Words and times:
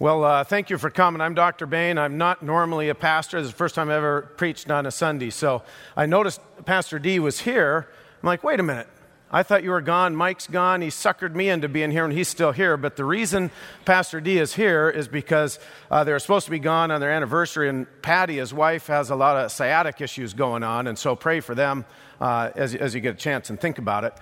Well, 0.00 0.22
uh, 0.22 0.44
thank 0.44 0.70
you 0.70 0.78
for 0.78 0.90
coming. 0.90 1.20
I'm 1.20 1.34
Dr. 1.34 1.66
Bain. 1.66 1.98
I'm 1.98 2.18
not 2.18 2.40
normally 2.40 2.88
a 2.88 2.94
pastor. 2.94 3.38
This 3.38 3.46
is 3.46 3.52
the 3.52 3.58
first 3.58 3.74
time 3.74 3.88
I've 3.88 3.96
ever 3.96 4.22
preached 4.36 4.70
on 4.70 4.86
a 4.86 4.92
Sunday. 4.92 5.30
So 5.30 5.64
I 5.96 6.06
noticed 6.06 6.40
Pastor 6.64 7.00
D 7.00 7.18
was 7.18 7.40
here. 7.40 7.88
I'm 8.22 8.26
like, 8.28 8.44
wait 8.44 8.60
a 8.60 8.62
minute. 8.62 8.86
I 9.28 9.42
thought 9.42 9.64
you 9.64 9.70
were 9.70 9.80
gone. 9.80 10.14
Mike's 10.14 10.46
gone. 10.46 10.82
He 10.82 10.88
suckered 10.88 11.34
me 11.34 11.48
into 11.48 11.68
being 11.68 11.90
here, 11.90 12.04
and 12.04 12.12
he's 12.12 12.28
still 12.28 12.52
here. 12.52 12.76
But 12.76 12.94
the 12.94 13.04
reason 13.04 13.50
Pastor 13.86 14.20
D 14.20 14.38
is 14.38 14.54
here 14.54 14.88
is 14.88 15.08
because 15.08 15.58
uh, 15.90 16.04
they're 16.04 16.20
supposed 16.20 16.44
to 16.44 16.52
be 16.52 16.60
gone 16.60 16.92
on 16.92 17.00
their 17.00 17.10
anniversary, 17.10 17.68
and 17.68 17.84
Patty, 18.00 18.36
his 18.36 18.54
wife, 18.54 18.86
has 18.86 19.10
a 19.10 19.16
lot 19.16 19.36
of 19.36 19.50
sciatic 19.50 20.00
issues 20.00 20.32
going 20.32 20.62
on. 20.62 20.86
And 20.86 20.96
so 20.96 21.16
pray 21.16 21.40
for 21.40 21.56
them 21.56 21.84
uh, 22.20 22.50
as, 22.54 22.72
as 22.72 22.94
you 22.94 23.00
get 23.00 23.16
a 23.16 23.18
chance 23.18 23.50
and 23.50 23.60
think 23.60 23.78
about 23.78 24.04
it. 24.04 24.14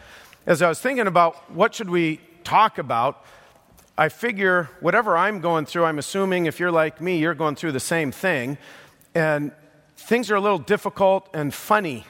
As 0.46 0.62
I 0.62 0.70
was 0.70 0.80
thinking 0.80 1.06
about 1.06 1.50
what 1.52 1.74
should 1.74 1.90
we 1.90 2.22
talk 2.45 2.79
about, 2.79 3.22
I 3.98 4.10
figure 4.10 4.68
whatever 4.80 5.16
I'm 5.16 5.40
going 5.40 5.64
through, 5.64 5.84
I'm 5.84 5.98
assuming 5.98 6.46
if 6.46 6.60
you're 6.60 6.70
like 6.70 7.00
me, 7.00 7.18
you're 7.18 7.34
going 7.34 7.56
through 7.56 7.73
the 7.73 7.80
same 7.80 8.12
thing. 8.12 8.59
And 9.14 9.52
things 9.96 10.30
are 10.30 10.34
a 10.34 10.41
little 10.41 10.59
difficult 10.59 11.28
and 11.32 11.52
funny, 11.55 12.05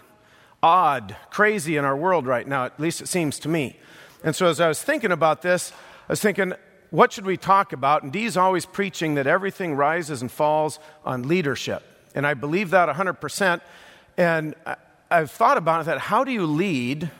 odd, 0.63 1.15
crazy 1.31 1.77
in 1.77 1.85
our 1.85 1.97
world 1.97 2.27
right 2.27 2.47
now, 2.47 2.65
at 2.65 2.81
least 2.81 3.01
it 3.01 3.07
seems 3.07 3.39
to 3.41 3.49
me. 3.49 3.79
And 4.25 4.35
so 4.35 4.47
as 4.47 4.61
I 4.61 4.67
was 4.67 4.83
thinking 4.83 5.13
about 5.13 5.43
this, 5.43 5.73
I 6.09 6.13
was 6.13 6.21
thinking, 6.21 6.55
what 6.91 7.13
should 7.13 7.27
we 7.27 7.37
talk 7.37 7.73
about? 7.73 8.03
And 8.03 8.13
Dee's 8.13 8.37
always 8.37 8.67
preaching 8.67 9.15
that 9.15 9.29
everything 9.29 9.75
rises 9.75 10.23
and 10.23 10.31
falls 10.31 10.81
on 11.05 11.29
leadership. 11.29 11.85
And 12.15 12.27
I 12.27 12.35
believe 12.35 12.71
that 12.71 12.89
100%. 12.89 13.61
And 14.17 14.55
I've 15.11 15.31
thought 15.31 15.57
about 15.57 15.83
it 15.83 15.85
that. 15.85 15.99
How 15.99 16.25
do 16.25 16.33
you 16.33 16.47
lead 16.47 17.11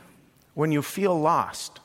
when 0.55 0.73
you 0.73 0.83
feel 0.83 1.19
lost? 1.19 1.79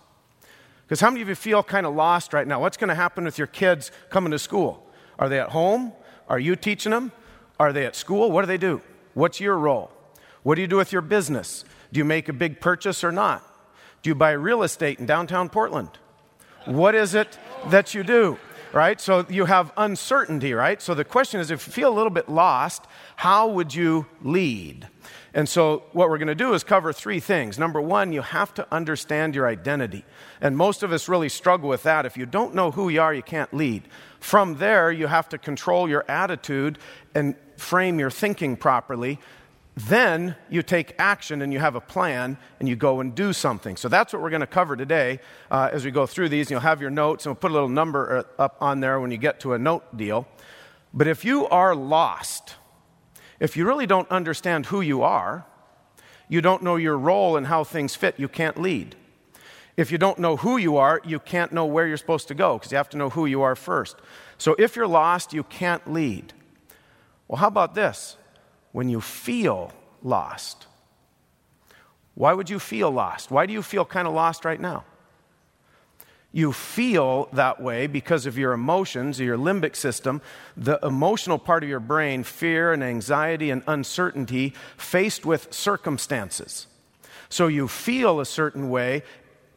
Because 0.91 1.00
how 1.00 1.09
many 1.09 1.22
of 1.22 1.30
you 1.30 1.36
feel 1.36 1.63
kind 1.63 1.86
of 1.86 1.95
lost 1.95 2.34
right 2.34 2.45
now? 2.45 2.59
What's 2.59 2.76
going 2.76 2.90
to 2.90 2.95
happen 2.95 3.23
with 3.23 3.38
your 3.38 3.48
kids 3.48 3.94
coming 4.09 4.32
to 4.32 4.38
school? 4.38 4.86
Are 5.18 5.30
they 5.30 5.40
at 5.40 5.48
home? 5.48 5.94
Are 6.27 6.38
you 6.38 6.58
teaching 6.58 6.90
them? 6.90 7.13
Are 7.58 7.72
they 7.72 7.85
at 7.85 7.96
school? 7.96 8.29
What 8.29 8.41
do 8.41 8.48
they 8.48 8.57
do? 8.57 8.82
What's 9.13 9.40
your 9.40 9.57
role? 9.57 9.90
What 10.43 10.55
do 10.55 10.62
you 10.62 10.68
do 10.68 10.76
with 10.76 10.91
your 10.91 11.02
business? 11.02 11.63
Do 11.93 11.99
you 11.99 12.04
make 12.04 12.27
a 12.27 12.34
big 12.34 12.60
purchase 12.60 13.05
or 13.05 13.13
not? 13.13 13.41
Do 14.04 14.10
you 14.10 14.15
buy 14.15 14.32
real 14.32 14.63
estate 14.63 14.99
in 14.99 15.05
downtown 15.05 15.48
Portland? 15.48 15.91
What 16.65 16.93
is 16.93 17.15
it 17.15 17.40
that 17.70 17.93
you 17.93 18.04
do? 18.04 18.37
Right? 18.74 18.99
So 18.99 19.26
you 19.30 19.46
have 19.46 19.71
uncertainty, 19.77 20.54
right? 20.54 20.82
So 20.82 20.93
the 20.93 21.05
question 21.05 21.40
is 21.40 21.52
if 21.52 21.68
you 21.68 21.71
feel 21.71 21.93
a 21.93 21.96
little 21.96 22.12
bit 22.12 22.27
lost, 22.27 22.84
how 23.15 23.48
would 23.48 23.74
you 23.74 24.08
lead? 24.21 24.90
And 25.34 25.48
so, 25.48 25.84
what 25.93 26.10
we're 26.10 26.18
going 26.18 26.27
to 26.27 26.35
do 26.35 26.54
is 26.54 26.63
cover 26.63 26.91
three 26.91 27.21
things. 27.21 27.57
Number 27.57 27.79
one, 27.79 28.12
you 28.12 28.21
have 28.21 28.54
to 28.55 28.68
understand 28.71 29.34
your 29.34 29.48
identity. 29.48 30.04
And 30.41 30.57
most 30.57 30.84
of 30.84 30.91
us 30.91 31.07
really 31.07 31.29
struggle 31.29 31.70
with 31.70 31.84
that. 31.84 32.05
If 32.05 32.18
you 32.18 32.26
don't 32.26 32.54
know 32.54 32.71
who 32.71 32.90
you 32.90 33.01
are, 33.01 33.13
you 33.13 33.24
can't 33.24 33.54
lead. 33.54 33.84
From 34.20 34.57
there, 34.57 34.91
you 34.91 35.07
have 35.07 35.29
to 35.29 35.37
control 35.37 35.87
your 35.87 36.04
attitude 36.09 36.79
and 37.15 37.35
frame 37.55 37.98
your 37.98 38.12
thinking 38.12 38.57
properly. 38.57 39.20
Then 39.76 40.35
you 40.49 40.63
take 40.63 40.96
action 40.99 41.41
and 41.41 41.54
you 41.54 41.59
have 41.59 41.76
a 41.76 41.82
plan 41.82 42.37
and 42.59 42.68
you 42.68 42.76
go 42.76 42.99
and 42.99 43.15
do 43.15 43.32
something. 43.32 43.77
So 43.77 43.87
that's 43.87 44.12
what 44.12 44.21
we're 44.21 44.29
going 44.29 44.41
to 44.41 44.48
cover 44.48 44.76
today 44.76 45.20
uh, 45.49 45.70
as 45.71 45.85
we 45.85 45.91
go 45.91 46.05
through 46.05 46.27
these. 46.27 46.52
You'll 46.52 46.59
have 46.59 46.82
your 46.82 46.90
notes 46.90 47.26
and 47.26 47.32
we'll 47.32 47.40
put 47.40 47.52
a 47.52 47.54
little 47.54 47.70
number 47.70 48.26
uh, 48.37 48.41
up 48.41 48.57
on 48.59 48.82
there 48.82 48.99
when 48.99 49.12
you 49.12 49.18
get 49.18 49.40
to 49.41 49.54
a 49.54 49.57
note 49.57 49.96
deal. 49.96 50.27
But 50.93 51.07
if 51.07 51.24
you 51.24 51.48
are 51.48 51.74
lost, 51.74 52.55
if 53.41 53.57
you 53.57 53.65
really 53.65 53.87
don't 53.87 54.09
understand 54.11 54.67
who 54.67 54.81
you 54.81 55.01
are, 55.01 55.47
you 56.29 56.41
don't 56.41 56.61
know 56.61 56.75
your 56.75 56.95
role 56.95 57.35
and 57.35 57.47
how 57.47 57.63
things 57.63 57.95
fit, 57.95 58.20
you 58.20 58.27
can't 58.27 58.61
lead. 58.61 58.95
If 59.75 59.91
you 59.91 59.97
don't 59.97 60.20
know 60.20 60.37
who 60.37 60.57
you 60.57 60.77
are, 60.77 61.01
you 61.03 61.17
can't 61.20 61.51
know 61.51 61.65
where 61.65 61.87
you're 61.87 61.97
supposed 61.97 62.27
to 62.27 62.35
go 62.35 62.59
because 62.59 62.71
you 62.71 62.77
have 62.77 62.89
to 62.89 62.97
know 62.97 63.09
who 63.09 63.25
you 63.25 63.41
are 63.41 63.55
first. 63.55 63.95
So 64.38 64.56
if 64.59 64.75
you're 64.75 64.85
lost, 64.85 65.34
you 65.34 65.44
can't 65.44 65.91
lead. 65.91 66.34
Well, 67.28 67.38
how 67.38 67.47
about 67.47 67.73
this? 67.73 68.16
When 68.73 68.89
you 68.89 69.01
feel 69.01 69.73
lost, 70.03 70.67
why 72.13 72.34
would 72.34 72.50
you 72.50 72.59
feel 72.59 72.91
lost? 72.91 73.31
Why 73.31 73.47
do 73.47 73.53
you 73.53 73.63
feel 73.63 73.85
kind 73.85 74.07
of 74.07 74.13
lost 74.13 74.46
right 74.46 74.62
now? 74.62 74.85
You 76.34 76.53
feel 76.53 77.28
that 77.34 77.62
way 77.62 77.88
because 77.88 78.25
of 78.25 78.38
your 78.38 78.53
emotions, 78.53 79.19
your 79.19 79.38
limbic 79.38 79.75
system, 79.75 80.22
the 80.56 80.80
emotional 80.81 81.38
part 81.38 81.64
of 81.64 81.69
your 81.69 81.81
brain, 81.81 82.24
fear 82.24 82.72
and 82.72 82.81
anxiety 82.84 83.50
and 83.50 83.64
uncertainty 83.68 84.53
faced 84.78 85.25
with 85.25 85.53
circumstances. 85.53 86.68
So 87.28 87.47
you 87.47 87.68
feel 87.68 88.19
a 88.19 88.25
certain 88.25 88.69
way, 88.69 89.03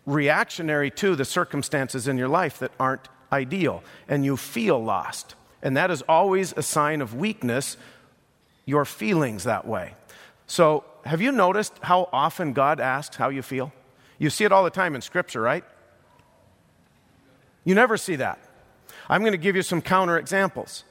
reactionary 0.04 0.90
to 0.92 1.14
the 1.14 1.24
circumstances 1.24 2.08
in 2.08 2.18
your 2.18 2.28
life 2.28 2.58
that 2.58 2.72
aren't 2.78 3.08
ideal, 3.32 3.82
and 4.08 4.24
you 4.24 4.36
feel 4.36 4.82
lost. 4.82 5.34
And 5.62 5.76
that 5.76 5.90
is 5.90 6.02
always 6.02 6.52
a 6.56 6.62
sign 6.62 7.00
of 7.00 7.14
weakness, 7.14 7.76
your 8.66 8.84
feelings 8.84 9.44
that 9.44 9.66
way. 9.66 9.94
So, 10.46 10.84
have 11.04 11.20
you 11.20 11.32
noticed 11.32 11.72
how 11.82 12.08
often 12.12 12.52
God 12.52 12.80
asks 12.80 13.16
how 13.16 13.28
you 13.28 13.42
feel? 13.42 13.72
You 14.18 14.30
see 14.30 14.44
it 14.44 14.52
all 14.52 14.64
the 14.64 14.70
time 14.70 14.94
in 14.94 15.00
Scripture, 15.00 15.40
right? 15.40 15.64
You 17.64 17.74
never 17.74 17.96
see 17.96 18.16
that. 18.16 18.38
I'm 19.08 19.20
going 19.20 19.32
to 19.32 19.38
give 19.38 19.56
you 19.56 19.62
some 19.62 19.82
counter 19.82 20.18
examples. 20.18 20.84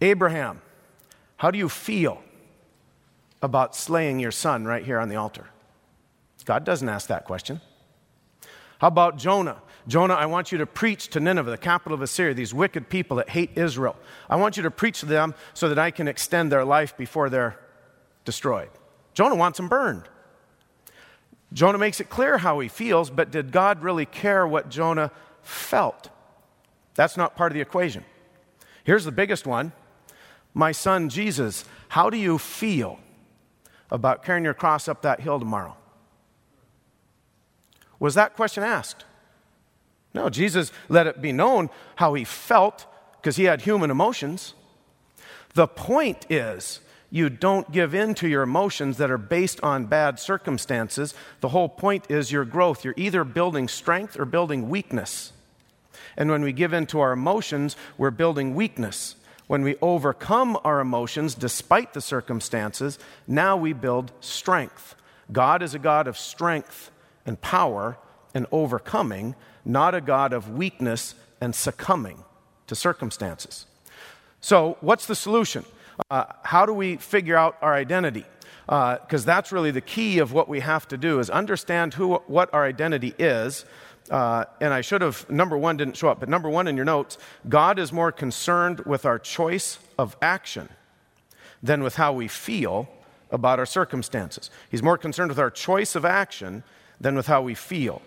Abraham, 0.00 0.62
how 1.36 1.50
do 1.50 1.58
you 1.58 1.68
feel 1.68 2.22
about 3.42 3.76
slaying 3.76 4.18
your 4.18 4.30
son 4.30 4.64
right 4.64 4.84
here 4.84 4.98
on 4.98 5.08
the 5.08 5.16
altar? 5.16 5.46
God 6.44 6.64
doesn't 6.64 6.88
ask 6.88 7.08
that 7.08 7.24
question. 7.24 7.60
How 8.78 8.88
about 8.88 9.18
Jonah? 9.18 9.60
Jonah, 9.86 10.14
I 10.14 10.26
want 10.26 10.52
you 10.52 10.58
to 10.58 10.66
preach 10.66 11.08
to 11.08 11.20
Nineveh, 11.20 11.50
the 11.50 11.58
capital 11.58 11.94
of 11.94 12.02
Assyria, 12.02 12.34
these 12.34 12.54
wicked 12.54 12.88
people 12.88 13.18
that 13.18 13.28
hate 13.28 13.50
Israel. 13.56 13.96
I 14.28 14.36
want 14.36 14.56
you 14.56 14.62
to 14.64 14.70
preach 14.70 15.00
to 15.00 15.06
them 15.06 15.34
so 15.54 15.68
that 15.68 15.78
I 15.78 15.90
can 15.90 16.08
extend 16.08 16.50
their 16.50 16.64
life 16.64 16.96
before 16.96 17.28
they're 17.28 17.58
destroyed. 18.24 18.70
Jonah 19.14 19.34
wants 19.34 19.58
them 19.58 19.68
burned. 19.68 20.04
Jonah 21.52 21.78
makes 21.78 22.00
it 22.00 22.08
clear 22.08 22.38
how 22.38 22.60
he 22.60 22.68
feels, 22.68 23.10
but 23.10 23.30
did 23.30 23.50
God 23.52 23.82
really 23.82 24.06
care 24.06 24.46
what 24.46 24.68
Jonah 24.68 25.10
felt. 25.42 26.10
That's 26.94 27.16
not 27.16 27.36
part 27.36 27.52
of 27.52 27.54
the 27.54 27.60
equation. 27.60 28.04
Here's 28.84 29.04
the 29.04 29.12
biggest 29.12 29.46
one 29.46 29.72
My 30.54 30.72
son 30.72 31.08
Jesus, 31.08 31.64
how 31.88 32.10
do 32.10 32.16
you 32.16 32.38
feel 32.38 32.98
about 33.90 34.24
carrying 34.24 34.44
your 34.44 34.54
cross 34.54 34.88
up 34.88 35.02
that 35.02 35.20
hill 35.20 35.38
tomorrow? 35.38 35.76
Was 37.98 38.14
that 38.14 38.34
question 38.34 38.62
asked? 38.62 39.04
No, 40.14 40.28
Jesus 40.28 40.72
let 40.88 41.06
it 41.06 41.22
be 41.22 41.32
known 41.32 41.70
how 41.96 42.14
he 42.14 42.24
felt 42.24 42.86
because 43.16 43.36
he 43.36 43.44
had 43.44 43.62
human 43.62 43.90
emotions. 43.90 44.54
The 45.54 45.66
point 45.66 46.26
is, 46.30 46.80
you 47.10 47.28
don't 47.28 47.72
give 47.72 47.94
in 47.94 48.14
to 48.14 48.28
your 48.28 48.42
emotions 48.42 48.96
that 48.98 49.10
are 49.10 49.18
based 49.18 49.60
on 49.62 49.86
bad 49.86 50.20
circumstances. 50.20 51.12
The 51.40 51.48
whole 51.48 51.68
point 51.68 52.08
is 52.08 52.30
your 52.30 52.44
growth. 52.44 52.84
You're 52.84 52.94
either 52.96 53.24
building 53.24 53.66
strength 53.66 54.18
or 54.18 54.24
building 54.24 54.68
weakness. 54.68 55.32
And 56.16 56.30
when 56.30 56.42
we 56.42 56.52
give 56.52 56.72
in 56.72 56.86
to 56.86 57.00
our 57.00 57.12
emotions, 57.12 57.76
we're 57.98 58.10
building 58.10 58.54
weakness. 58.54 59.16
When 59.48 59.62
we 59.62 59.76
overcome 59.82 60.56
our 60.64 60.78
emotions 60.78 61.34
despite 61.34 61.92
the 61.92 62.00
circumstances, 62.00 63.00
now 63.26 63.56
we 63.56 63.72
build 63.72 64.12
strength. 64.20 64.94
God 65.32 65.62
is 65.62 65.74
a 65.74 65.78
God 65.80 66.06
of 66.06 66.16
strength 66.16 66.92
and 67.26 67.40
power 67.40 67.98
and 68.32 68.46
overcoming, 68.52 69.34
not 69.64 69.94
a 69.94 70.00
God 70.00 70.32
of 70.32 70.50
weakness 70.50 71.16
and 71.40 71.54
succumbing 71.54 72.22
to 72.68 72.76
circumstances. 72.76 73.66
So, 74.40 74.78
what's 74.80 75.06
the 75.06 75.16
solution? 75.16 75.64
Uh, 76.10 76.24
how 76.42 76.66
do 76.66 76.72
we 76.72 76.96
figure 76.96 77.36
out 77.36 77.56
our 77.60 77.74
identity? 77.74 78.24
Because 78.66 79.24
uh, 79.24 79.26
that's 79.26 79.50
really 79.50 79.72
the 79.72 79.80
key 79.80 80.18
of 80.18 80.32
what 80.32 80.48
we 80.48 80.60
have 80.60 80.86
to 80.88 80.96
do 80.96 81.18
is 81.18 81.28
understand 81.28 81.94
who, 81.94 82.14
what 82.26 82.52
our 82.54 82.64
identity 82.64 83.14
is. 83.18 83.64
Uh, 84.10 84.44
and 84.60 84.72
I 84.72 84.80
should 84.80 85.02
have, 85.02 85.28
number 85.28 85.58
one 85.58 85.76
didn't 85.76 85.96
show 85.96 86.08
up, 86.08 86.20
but 86.20 86.28
number 86.28 86.48
one 86.48 86.68
in 86.68 86.76
your 86.76 86.84
notes, 86.84 87.18
God 87.48 87.78
is 87.78 87.92
more 87.92 88.12
concerned 88.12 88.80
with 88.80 89.04
our 89.04 89.18
choice 89.18 89.78
of 89.98 90.16
action 90.22 90.68
than 91.62 91.82
with 91.82 91.96
how 91.96 92.12
we 92.12 92.28
feel 92.28 92.88
about 93.30 93.58
our 93.58 93.66
circumstances. 93.66 94.50
He's 94.70 94.82
more 94.82 94.98
concerned 94.98 95.30
with 95.30 95.38
our 95.38 95.50
choice 95.50 95.94
of 95.94 96.04
action 96.04 96.64
than 97.00 97.14
with 97.14 97.26
how 97.26 97.42
we 97.42 97.54
feel. 97.54 98.02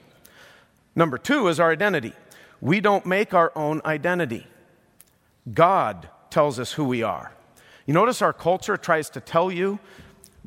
Number 0.95 1.17
two 1.17 1.47
is 1.47 1.59
our 1.59 1.71
identity. 1.71 2.13
We 2.61 2.79
don't 2.79 3.05
make 3.05 3.33
our 3.33 3.51
own 3.55 3.81
identity, 3.85 4.47
God 5.51 6.09
tells 6.29 6.59
us 6.59 6.73
who 6.73 6.85
we 6.85 7.03
are. 7.03 7.33
You 7.85 7.93
notice 7.93 8.21
our 8.21 8.33
culture 8.33 8.77
tries 8.77 9.09
to 9.11 9.19
tell 9.19 9.51
you 9.51 9.79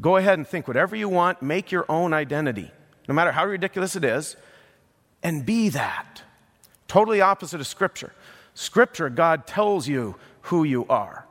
go 0.00 0.16
ahead 0.16 0.38
and 0.38 0.46
think 0.46 0.68
whatever 0.68 0.94
you 0.94 1.08
want, 1.08 1.42
make 1.42 1.72
your 1.72 1.86
own 1.88 2.12
identity, 2.12 2.70
no 3.08 3.14
matter 3.14 3.32
how 3.32 3.46
ridiculous 3.46 3.96
it 3.96 4.04
is, 4.04 4.36
and 5.22 5.46
be 5.46 5.68
that. 5.70 6.22
Totally 6.88 7.20
opposite 7.20 7.60
of 7.60 7.66
Scripture. 7.66 8.12
Scripture, 8.54 9.10
God 9.10 9.46
tells 9.46 9.88
you 9.88 10.16
who 10.42 10.64
you 10.64 10.86
are. 10.88 11.26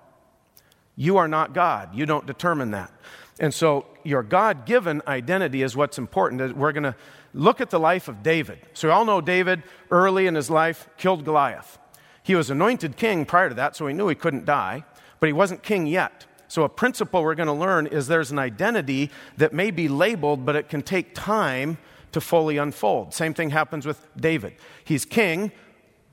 You 0.95 1.17
are 1.17 1.27
not 1.27 1.53
God, 1.53 1.93
you 1.93 2.05
don't 2.05 2.25
determine 2.25 2.71
that. 2.71 2.91
And 3.39 3.53
so, 3.53 3.85
your 4.03 4.23
God 4.23 4.65
given 4.65 5.01
identity 5.07 5.61
is 5.61 5.75
what's 5.75 5.97
important. 5.97 6.55
We're 6.55 6.71
going 6.71 6.83
to 6.83 6.95
look 7.33 7.59
at 7.59 7.69
the 7.69 7.79
life 7.79 8.07
of 8.07 8.23
David. 8.23 8.59
So, 8.73 8.87
we 8.87 8.93
all 8.93 9.03
know 9.03 9.19
David 9.19 9.63
early 9.91 10.25
in 10.25 10.35
his 10.35 10.49
life 10.49 10.87
killed 10.97 11.25
Goliath. 11.25 11.77
He 12.23 12.33
was 12.33 12.49
anointed 12.49 12.95
king 12.95 13.25
prior 13.25 13.49
to 13.49 13.55
that, 13.55 13.75
so 13.75 13.87
he 13.87 13.93
knew 13.93 14.07
he 14.07 14.15
couldn't 14.15 14.45
die, 14.45 14.85
but 15.25 15.29
he 15.29 15.33
wasn't 15.33 15.63
king 15.63 15.87
yet. 15.87 16.27
So, 16.47 16.65
a 16.65 16.69
principle 16.69 17.23
we're 17.23 17.33
going 17.33 17.47
to 17.47 17.53
learn 17.53 17.87
is 17.87 18.05
there's 18.05 18.29
an 18.29 18.37
identity 18.37 19.09
that 19.37 19.53
may 19.53 19.71
be 19.71 19.87
labeled, 19.87 20.45
but 20.45 20.55
it 20.55 20.69
can 20.69 20.83
take 20.83 21.15
time 21.15 21.79
to 22.11 22.21
fully 22.21 22.57
unfold. 22.57 23.11
Same 23.11 23.33
thing 23.33 23.49
happens 23.49 23.87
with 23.87 24.07
David. 24.15 24.53
He's 24.83 25.03
king, 25.03 25.51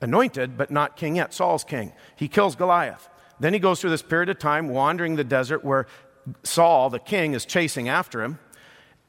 anointed, 0.01 0.57
but 0.57 0.71
not 0.71 0.97
king 0.97 1.17
yet. 1.17 1.31
Saul's 1.31 1.63
king. 1.63 1.93
He 2.15 2.27
kills 2.27 2.55
Goliath. 2.55 3.07
Then 3.39 3.53
he 3.53 3.59
goes 3.59 3.79
through 3.79 3.91
this 3.91 4.01
period 4.01 4.29
of 4.29 4.39
time 4.39 4.67
wandering 4.67 5.15
the 5.15 5.23
desert 5.23 5.63
where 5.63 5.85
Saul, 6.41 6.89
the 6.89 6.97
king, 6.97 7.35
is 7.35 7.45
chasing 7.45 7.87
after 7.89 8.23
him. 8.23 8.39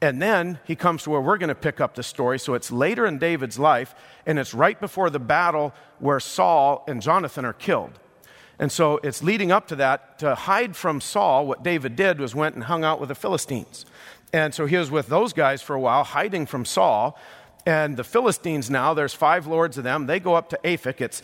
And 0.03 0.21
then 0.21 0.59
he 0.65 0.75
comes 0.75 1.01
to 1.01 1.09
where 1.09 1.21
we're 1.21 1.39
going 1.39 1.49
to 1.49 1.55
pick 1.55 1.81
up 1.81 1.95
the 1.95 2.03
story. 2.03 2.37
So 2.37 2.53
it's 2.53 2.71
later 2.71 3.07
in 3.07 3.17
David's 3.17 3.57
life, 3.57 3.95
and 4.27 4.37
it's 4.37 4.53
right 4.53 4.79
before 4.79 5.09
the 5.09 5.17
battle 5.17 5.73
where 5.97 6.19
Saul 6.19 6.83
and 6.87 7.01
Jonathan 7.01 7.43
are 7.43 7.53
killed. 7.53 7.99
And 8.59 8.71
so 8.71 8.99
it's 9.03 9.21
leading 9.21 9.51
up 9.51 9.67
to 9.67 9.75
that. 9.77 10.19
To 10.19 10.35
hide 10.35 10.75
from 10.75 11.01
Saul, 11.01 11.45
what 11.45 11.63
David 11.63 11.95
did 11.95 12.19
was 12.19 12.33
went 12.33 12.55
and 12.55 12.63
hung 12.65 12.83
out 12.83 12.99
with 12.99 13.09
the 13.09 13.15
Philistines. 13.15 13.85
And 14.31 14.53
so 14.53 14.65
he 14.65 14.77
was 14.77 14.91
with 14.91 15.07
those 15.07 15.33
guys 15.33 15.61
for 15.61 15.75
a 15.75 15.79
while, 15.79 16.03
hiding 16.03 16.45
from 16.45 16.65
Saul. 16.65 17.17
And 17.65 17.97
the 17.97 18.03
Philistines 18.03 18.69
now, 18.69 18.93
there's 18.93 19.13
five 19.13 19.47
lords 19.47 19.77
of 19.77 19.83
them. 19.83 20.07
They 20.07 20.19
go 20.19 20.35
up 20.35 20.49
to 20.49 20.59
Aphek. 20.63 21.01
It's 21.01 21.21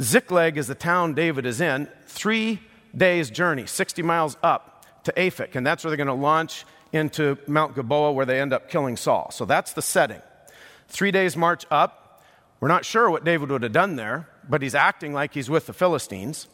Ziklag 0.00 0.56
is 0.56 0.66
the 0.66 0.74
town 0.74 1.14
David 1.14 1.46
is 1.46 1.60
in. 1.60 1.88
Three 2.06 2.60
days' 2.96 3.30
journey, 3.30 3.66
60 3.66 4.02
miles 4.02 4.36
up 4.42 4.84
to 5.04 5.12
Aphek. 5.12 5.54
And 5.56 5.66
that's 5.66 5.82
where 5.82 5.90
they're 5.90 5.96
going 5.96 6.06
to 6.06 6.12
launch 6.12 6.64
into 6.92 7.38
Mount 7.46 7.74
Gilboa, 7.74 8.12
where 8.12 8.26
they 8.26 8.40
end 8.40 8.52
up 8.52 8.68
killing 8.68 8.96
Saul. 8.96 9.30
So 9.32 9.44
that's 9.44 9.72
the 9.72 9.82
setting. 9.82 10.20
Three 10.88 11.10
days' 11.10 11.36
march 11.36 11.64
up. 11.70 12.22
We're 12.60 12.68
not 12.68 12.84
sure 12.84 13.10
what 13.10 13.24
David 13.24 13.50
would 13.50 13.62
have 13.62 13.72
done 13.72 13.96
there, 13.96 14.28
but 14.48 14.60
he's 14.60 14.74
acting 14.74 15.14
like 15.14 15.32
he's 15.32 15.48
with 15.48 15.66
the 15.66 15.72
Philistines. 15.72 16.46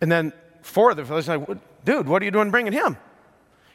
And 0.00 0.10
then 0.10 0.32
four 0.62 0.90
of 0.90 0.96
the 0.96 1.04
Philistines 1.04 1.46
like, 1.48 1.58
dude, 1.84 2.08
what 2.08 2.22
are 2.22 2.24
you 2.24 2.30
doing 2.30 2.50
bringing 2.50 2.72
him? 2.72 2.96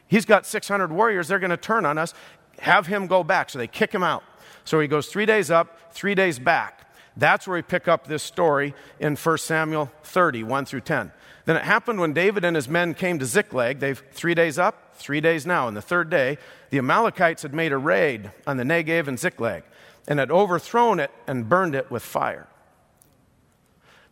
He's 0.07 0.25
got 0.25 0.45
600 0.45 0.91
warriors. 0.91 1.27
They're 1.27 1.39
going 1.39 1.49
to 1.49 1.57
turn 1.57 1.85
on 1.85 1.97
us. 1.97 2.13
Have 2.59 2.87
him 2.87 3.07
go 3.07 3.23
back. 3.23 3.49
So 3.49 3.59
they 3.59 3.67
kick 3.67 3.93
him 3.93 4.03
out. 4.03 4.23
So 4.63 4.79
he 4.79 4.87
goes 4.87 5.07
three 5.07 5.25
days 5.25 5.51
up, 5.51 5.93
three 5.93 6.15
days 6.15 6.39
back. 6.39 6.81
That's 7.17 7.47
where 7.47 7.55
we 7.55 7.61
pick 7.61 7.87
up 7.87 8.07
this 8.07 8.23
story 8.23 8.73
in 8.99 9.15
1 9.15 9.37
Samuel 9.37 9.91
30, 10.03 10.43
1 10.43 10.65
through 10.65 10.81
10. 10.81 11.11
Then 11.45 11.55
it 11.55 11.63
happened 11.63 11.99
when 11.99 12.13
David 12.13 12.43
and 12.43 12.55
his 12.55 12.67
men 12.67 12.93
came 12.93 13.19
to 13.19 13.25
Ziklag. 13.25 13.79
They've 13.79 14.01
three 14.11 14.33
days 14.33 14.59
up, 14.59 14.95
three 14.95 15.21
days 15.21 15.45
now. 15.45 15.67
And 15.67 15.77
the 15.77 15.81
third 15.81 16.09
day, 16.09 16.37
the 16.71 16.79
Amalekites 16.79 17.43
had 17.43 17.53
made 17.53 17.71
a 17.71 17.77
raid 17.77 18.31
on 18.45 18.57
the 18.57 18.63
Negev 18.63 19.07
and 19.07 19.19
Ziklag 19.19 19.63
and 20.07 20.19
had 20.19 20.31
overthrown 20.31 20.99
it 20.99 21.11
and 21.27 21.47
burned 21.47 21.75
it 21.75 21.89
with 21.89 22.03
fire. 22.03 22.47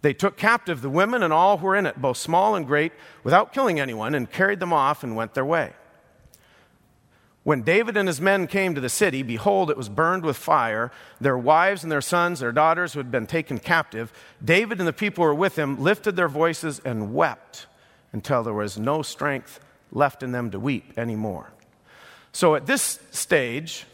They 0.04 0.14
took 0.14 0.36
captive 0.36 0.82
the 0.82 0.90
women 0.90 1.24
and 1.24 1.32
all 1.32 1.58
who 1.58 1.66
were 1.66 1.78
in 1.78 1.86
it, 1.86 2.02
both 2.02 2.18
small 2.18 2.56
and 2.56 2.68
great, 2.68 2.92
without 3.24 3.54
killing 3.54 3.80
anyone, 3.80 4.14
and 4.14 4.30
carried 4.30 4.60
them 4.60 4.74
off 4.74 5.02
and 5.02 5.16
went 5.16 5.34
their 5.34 5.46
way. 5.46 5.72
When 7.44 7.62
David 7.62 7.96
and 7.96 8.08
his 8.08 8.20
men 8.20 8.48
came 8.48 8.76
to 8.76 8.82
the 8.82 8.90
city, 8.90 9.24
behold, 9.24 9.70
it 9.70 9.78
was 9.78 9.88
burned 9.88 10.26
with 10.26 10.36
fire. 10.36 10.92
Their 11.22 11.38
wives 11.38 11.84
and 11.84 11.92
their 11.92 12.02
sons, 12.02 12.42
their 12.42 12.52
daughters 12.52 12.92
who 12.92 13.00
had 13.00 13.12
been 13.12 13.28
taken 13.28 13.60
captive, 13.60 14.12
David 14.44 14.80
and 14.80 14.88
the 14.88 14.94
people 14.94 15.24
who 15.24 15.30
were 15.30 15.36
with 15.36 15.58
him 15.58 15.82
lifted 15.82 16.18
their 16.18 16.28
voices 16.28 16.82
and 16.84 17.14
wept 17.14 17.68
until 18.12 18.44
there 18.44 18.54
was 18.54 18.78
no 18.78 19.04
strength 19.04 19.62
left 19.94 20.22
in 20.22 20.34
them 20.34 20.52
to 20.52 20.60
weep 20.60 20.98
anymore. 20.98 21.54
So 22.34 22.56
at 22.56 22.66
this 22.66 23.00
stage, 23.12 23.86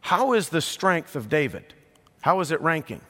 how 0.00 0.32
is 0.32 0.48
the 0.48 0.62
strength 0.62 1.14
of 1.14 1.28
David? 1.28 1.74
How 2.22 2.40
is 2.40 2.50
it 2.50 2.60
ranking? 2.62 3.02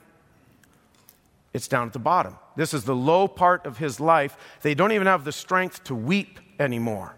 It's 1.52 1.68
down 1.68 1.86
at 1.86 1.92
the 1.92 1.98
bottom. 1.98 2.38
This 2.56 2.72
is 2.72 2.84
the 2.84 2.94
low 2.94 3.28
part 3.28 3.66
of 3.66 3.78
his 3.78 4.00
life. 4.00 4.36
They 4.62 4.74
don't 4.74 4.92
even 4.92 5.06
have 5.06 5.24
the 5.24 5.32
strength 5.32 5.84
to 5.84 5.94
weep 5.94 6.40
anymore. 6.58 7.16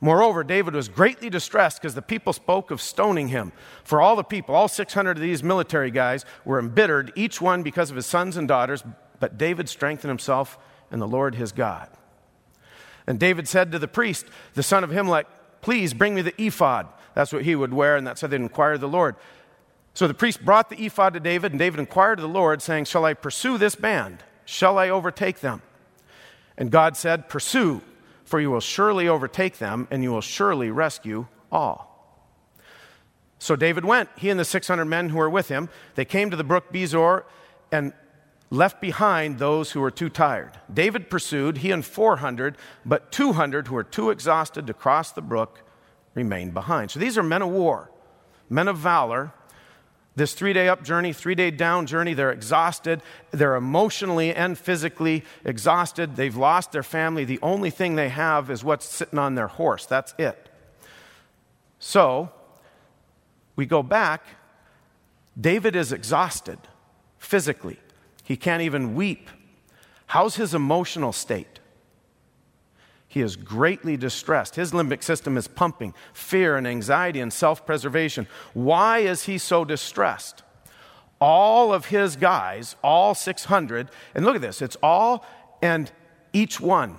Moreover, 0.00 0.42
David 0.42 0.74
was 0.74 0.88
greatly 0.88 1.28
distressed 1.28 1.80
because 1.80 1.94
the 1.94 2.02
people 2.02 2.32
spoke 2.32 2.70
of 2.70 2.80
stoning 2.80 3.28
him. 3.28 3.52
For 3.84 4.00
all 4.00 4.16
the 4.16 4.24
people, 4.24 4.54
all 4.54 4.66
600 4.66 5.18
of 5.18 5.22
these 5.22 5.42
military 5.42 5.90
guys, 5.90 6.24
were 6.44 6.58
embittered, 6.58 7.12
each 7.14 7.40
one 7.40 7.62
because 7.62 7.90
of 7.90 7.96
his 7.96 8.06
sons 8.06 8.36
and 8.36 8.48
daughters, 8.48 8.82
but 9.18 9.36
David 9.36 9.68
strengthened 9.68 10.10
himself 10.10 10.58
in 10.90 11.00
the 11.00 11.08
Lord 11.08 11.34
his 11.34 11.52
God. 11.52 11.90
And 13.06 13.20
David 13.20 13.46
said 13.46 13.70
to 13.72 13.78
the 13.78 13.88
priest, 13.88 14.26
the 14.54 14.62
son 14.62 14.84
of 14.84 14.90
Ahimelech, 14.90 15.26
Please 15.60 15.92
bring 15.92 16.14
me 16.14 16.22
the 16.22 16.42
ephod. 16.42 16.88
That's 17.14 17.32
what 17.32 17.44
he 17.44 17.54
would 17.54 17.74
wear, 17.74 17.96
and 17.96 18.06
that's 18.06 18.22
how 18.22 18.28
they'd 18.28 18.40
inquired 18.40 18.80
the 18.80 18.88
Lord. 18.88 19.16
So 19.94 20.06
the 20.06 20.14
priest 20.14 20.44
brought 20.44 20.70
the 20.70 20.84
ephod 20.84 21.14
to 21.14 21.20
David, 21.20 21.52
and 21.52 21.58
David 21.58 21.80
inquired 21.80 22.18
of 22.18 22.22
the 22.22 22.28
Lord, 22.28 22.62
saying, 22.62 22.84
Shall 22.84 23.04
I 23.04 23.14
pursue 23.14 23.58
this 23.58 23.74
band? 23.74 24.18
Shall 24.44 24.78
I 24.78 24.88
overtake 24.88 25.40
them? 25.40 25.62
And 26.56 26.70
God 26.70 26.96
said, 26.96 27.28
Pursue, 27.28 27.82
for 28.24 28.40
you 28.40 28.50
will 28.50 28.60
surely 28.60 29.08
overtake 29.08 29.58
them, 29.58 29.88
and 29.90 30.02
you 30.02 30.10
will 30.10 30.20
surely 30.20 30.70
rescue 30.70 31.26
all. 31.50 31.90
So 33.38 33.56
David 33.56 33.84
went, 33.84 34.10
he 34.16 34.28
and 34.28 34.38
the 34.38 34.44
600 34.44 34.84
men 34.84 35.08
who 35.08 35.16
were 35.16 35.30
with 35.30 35.48
him. 35.48 35.70
They 35.94 36.04
came 36.04 36.30
to 36.30 36.36
the 36.36 36.44
brook 36.44 36.72
Besor 36.72 37.24
and 37.72 37.94
left 38.50 38.80
behind 38.80 39.38
those 39.38 39.70
who 39.72 39.80
were 39.80 39.90
too 39.90 40.10
tired. 40.10 40.52
David 40.72 41.08
pursued, 41.08 41.58
he 41.58 41.70
and 41.70 41.84
400, 41.84 42.56
but 42.84 43.10
200 43.10 43.68
who 43.68 43.74
were 43.74 43.84
too 43.84 44.10
exhausted 44.10 44.66
to 44.66 44.74
cross 44.74 45.12
the 45.12 45.22
brook 45.22 45.62
remained 46.14 46.52
behind. 46.52 46.90
So 46.90 47.00
these 47.00 47.16
are 47.16 47.22
men 47.22 47.42
of 47.42 47.48
war, 47.48 47.90
men 48.50 48.68
of 48.68 48.76
valor 48.76 49.32
this 50.16 50.34
three 50.34 50.52
day 50.52 50.68
up 50.68 50.82
journey, 50.82 51.12
three 51.12 51.34
day 51.34 51.50
down 51.50 51.86
journey, 51.86 52.14
they're 52.14 52.32
exhausted. 52.32 53.02
They're 53.30 53.54
emotionally 53.54 54.34
and 54.34 54.58
physically 54.58 55.24
exhausted. 55.44 56.16
They've 56.16 56.36
lost 56.36 56.72
their 56.72 56.82
family. 56.82 57.24
The 57.24 57.38
only 57.42 57.70
thing 57.70 57.94
they 57.94 58.08
have 58.08 58.50
is 58.50 58.64
what's 58.64 58.86
sitting 58.86 59.18
on 59.18 59.34
their 59.34 59.48
horse. 59.48 59.86
That's 59.86 60.14
it. 60.18 60.48
So, 61.78 62.30
we 63.56 63.66
go 63.66 63.82
back. 63.82 64.24
David 65.40 65.76
is 65.76 65.92
exhausted 65.92 66.58
physically, 67.18 67.78
he 68.24 68.36
can't 68.36 68.62
even 68.62 68.94
weep. 68.94 69.30
How's 70.06 70.34
his 70.34 70.54
emotional 70.54 71.12
state? 71.12 71.59
He 73.10 73.22
is 73.22 73.34
greatly 73.34 73.96
distressed. 73.96 74.54
His 74.54 74.70
limbic 74.70 75.02
system 75.02 75.36
is 75.36 75.48
pumping 75.48 75.94
fear 76.12 76.56
and 76.56 76.64
anxiety 76.64 77.18
and 77.18 77.32
self 77.32 77.66
preservation. 77.66 78.28
Why 78.54 79.00
is 79.00 79.24
he 79.24 79.36
so 79.36 79.64
distressed? 79.64 80.44
All 81.20 81.74
of 81.74 81.86
his 81.86 82.14
guys, 82.14 82.76
all 82.84 83.16
600, 83.16 83.88
and 84.14 84.24
look 84.24 84.36
at 84.36 84.40
this, 84.40 84.62
it's 84.62 84.76
all 84.80 85.26
and 85.60 85.90
each 86.32 86.60
one. 86.60 86.98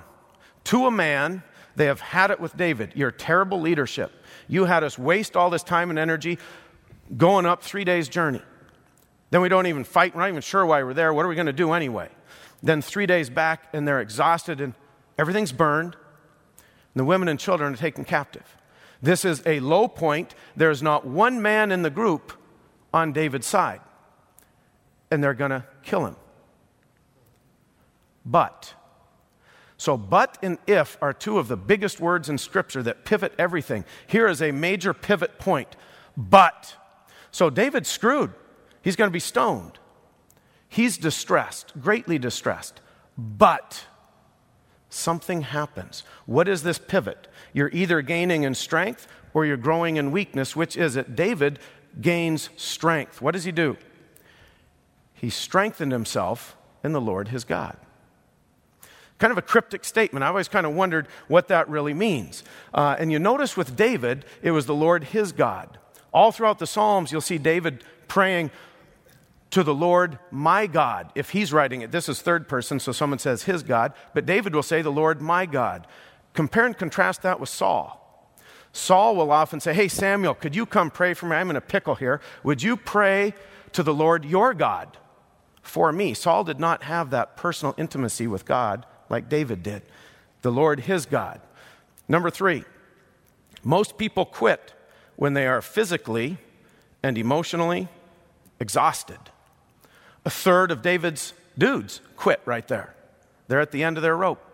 To 0.65 0.85
a 0.85 0.91
man, 0.91 1.43
they 1.77 1.85
have 1.85 2.01
had 2.01 2.29
it 2.29 2.41
with 2.41 2.57
David. 2.57 2.91
Your 2.93 3.11
terrible 3.11 3.61
leadership. 3.61 4.11
You 4.49 4.65
had 4.65 4.83
us 4.83 4.99
waste 4.99 5.37
all 5.37 5.49
this 5.49 5.63
time 5.63 5.89
and 5.89 5.97
energy 5.97 6.39
going 7.15 7.45
up 7.45 7.63
three 7.63 7.85
days' 7.85 8.09
journey. 8.09 8.41
Then 9.29 9.39
we 9.39 9.47
don't 9.47 9.67
even 9.67 9.85
fight. 9.85 10.13
We're 10.13 10.23
not 10.23 10.29
even 10.29 10.41
sure 10.41 10.65
why 10.65 10.83
we're 10.83 10.93
there. 10.93 11.13
What 11.13 11.25
are 11.25 11.29
we 11.29 11.35
going 11.35 11.47
to 11.47 11.53
do 11.53 11.71
anyway? 11.71 12.09
Then 12.61 12.81
three 12.81 13.05
days 13.05 13.29
back, 13.29 13.69
and 13.71 13.87
they're 13.87 14.01
exhausted 14.01 14.59
and 14.59 14.73
everything's 15.17 15.53
burned. 15.53 15.95
The 16.95 17.05
women 17.05 17.27
and 17.27 17.39
children 17.39 17.73
are 17.73 17.77
taken 17.77 18.03
captive. 18.03 18.57
This 19.01 19.25
is 19.25 19.41
a 19.45 19.59
low 19.59 19.87
point. 19.87 20.35
There's 20.55 20.83
not 20.83 21.05
one 21.05 21.41
man 21.41 21.71
in 21.71 21.81
the 21.81 21.89
group 21.89 22.33
on 22.93 23.13
David's 23.13 23.47
side, 23.47 23.81
and 25.09 25.23
they're 25.23 25.33
going 25.33 25.51
to 25.51 25.65
kill 25.83 26.05
him. 26.05 26.15
But, 28.25 28.73
so 29.77 29.97
but 29.97 30.37
and 30.43 30.59
if 30.67 30.97
are 31.01 31.13
two 31.13 31.39
of 31.39 31.47
the 31.47 31.57
biggest 31.57 31.99
words 31.99 32.29
in 32.29 32.37
Scripture 32.37 32.83
that 32.83 33.03
pivot 33.03 33.33
everything. 33.39 33.83
Here 34.05 34.27
is 34.27 34.41
a 34.41 34.51
major 34.51 34.93
pivot 34.93 35.39
point. 35.39 35.75
But. 36.15 36.75
So 37.31 37.49
David's 37.49 37.89
screwed. 37.89 38.33
He's 38.83 38.95
going 38.95 39.09
to 39.09 39.13
be 39.13 39.19
stoned. 39.19 39.79
He's 40.67 40.97
distressed, 40.97 41.73
greatly 41.81 42.19
distressed. 42.19 42.79
But 43.17 43.85
something 44.91 45.41
happens. 45.41 46.03
What 46.25 46.47
is 46.47 46.63
this 46.63 46.77
pivot? 46.77 47.27
You're 47.53 47.71
either 47.73 48.01
gaining 48.01 48.43
in 48.43 48.53
strength 48.53 49.07
or 49.33 49.45
you're 49.45 49.57
growing 49.57 49.97
in 49.97 50.11
weakness. 50.11 50.55
Which 50.55 50.77
is 50.77 50.95
it? 50.95 51.15
David 51.15 51.59
gains 51.99 52.49
strength. 52.57 53.21
What 53.21 53.31
does 53.31 53.43
he 53.43 53.51
do? 53.51 53.77
He 55.13 55.29
strengthened 55.29 55.91
himself 55.91 56.55
in 56.83 56.93
the 56.93 57.01
Lord 57.01 57.29
his 57.29 57.43
God. 57.43 57.77
Kind 59.17 59.31
of 59.31 59.37
a 59.37 59.43
cryptic 59.43 59.85
statement. 59.85 60.23
I 60.23 60.29
always 60.29 60.47
kind 60.47 60.65
of 60.65 60.73
wondered 60.73 61.07
what 61.27 61.47
that 61.49 61.69
really 61.69 61.93
means. 61.93 62.43
Uh, 62.73 62.95
and 62.97 63.11
you 63.11 63.19
notice 63.19 63.55
with 63.55 63.75
David, 63.75 64.25
it 64.41 64.51
was 64.51 64.65
the 64.65 64.73
Lord 64.73 65.05
his 65.05 65.31
God. 65.31 65.77
All 66.11 66.31
throughout 66.31 66.59
the 66.59 66.67
Psalms, 66.67 67.11
you'll 67.11 67.21
see 67.21 67.37
David 67.37 67.83
praying, 68.07 68.51
to 69.51 69.63
the 69.63 69.73
Lord 69.73 70.17
my 70.31 70.65
God. 70.67 71.11
If 71.15 71.31
he's 71.31 71.53
writing 71.53 71.81
it, 71.81 71.91
this 71.91 72.09
is 72.09 72.21
third 72.21 72.47
person, 72.47 72.79
so 72.79 72.91
someone 72.91 73.19
says 73.19 73.43
his 73.43 73.63
God, 73.63 73.93
but 74.13 74.25
David 74.25 74.55
will 74.55 74.63
say 74.63 74.81
the 74.81 74.91
Lord 74.91 75.21
my 75.21 75.45
God. 75.45 75.87
Compare 76.33 76.65
and 76.67 76.77
contrast 76.77 77.21
that 77.21 77.39
with 77.39 77.49
Saul. 77.49 77.97
Saul 78.73 79.15
will 79.15 79.31
often 79.31 79.59
say, 79.59 79.73
Hey, 79.73 79.89
Samuel, 79.89 80.33
could 80.33 80.55
you 80.55 80.65
come 80.65 80.89
pray 80.89 81.13
for 81.13 81.25
me? 81.25 81.35
I'm 81.35 81.49
in 81.49 81.57
a 81.57 81.61
pickle 81.61 81.95
here. 81.95 82.21
Would 82.43 82.63
you 82.63 82.77
pray 82.77 83.33
to 83.73 83.83
the 83.83 83.93
Lord 83.93 84.23
your 84.23 84.53
God? 84.53 84.97
for 85.61 85.91
me. 85.91 86.13
Saul 86.13 86.43
did 86.43 86.59
not 86.59 86.83
have 86.83 87.11
that 87.11 87.37
personal 87.37 87.75
intimacy 87.77 88.27
with 88.27 88.45
God 88.45 88.85
like 89.09 89.29
David 89.29 89.63
did, 89.63 89.83
the 90.41 90.51
Lord 90.51 90.81
his 90.81 91.05
God. 91.05 91.41
Number 92.07 92.29
three, 92.29 92.63
most 93.63 93.97
people 93.97 94.25
quit 94.25 94.73
when 95.15 95.33
they 95.33 95.47
are 95.47 95.61
physically 95.61 96.37
and 97.03 97.17
emotionally 97.17 97.87
exhausted. 98.59 99.19
A 100.25 100.29
third 100.29 100.71
of 100.71 100.81
David's 100.81 101.33
dudes 101.57 102.01
quit 102.15 102.41
right 102.45 102.67
there. 102.67 102.95
They're 103.47 103.59
at 103.59 103.71
the 103.71 103.83
end 103.83 103.97
of 103.97 104.03
their 104.03 104.15
rope. 104.15 104.45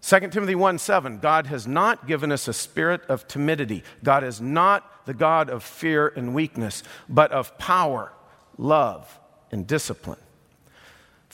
2 0.00 0.20
Timothy 0.28 0.54
1 0.54 0.78
7, 0.78 1.18
God 1.18 1.48
has 1.48 1.66
not 1.66 2.06
given 2.06 2.30
us 2.30 2.48
a 2.48 2.52
spirit 2.52 3.02
of 3.08 3.26
timidity. 3.28 3.82
God 4.02 4.24
is 4.24 4.40
not 4.40 5.04
the 5.06 5.14
God 5.14 5.50
of 5.50 5.62
fear 5.62 6.12
and 6.16 6.34
weakness, 6.34 6.82
but 7.08 7.32
of 7.32 7.58
power, 7.58 8.12
love, 8.56 9.18
and 9.50 9.66
discipline. 9.66 10.18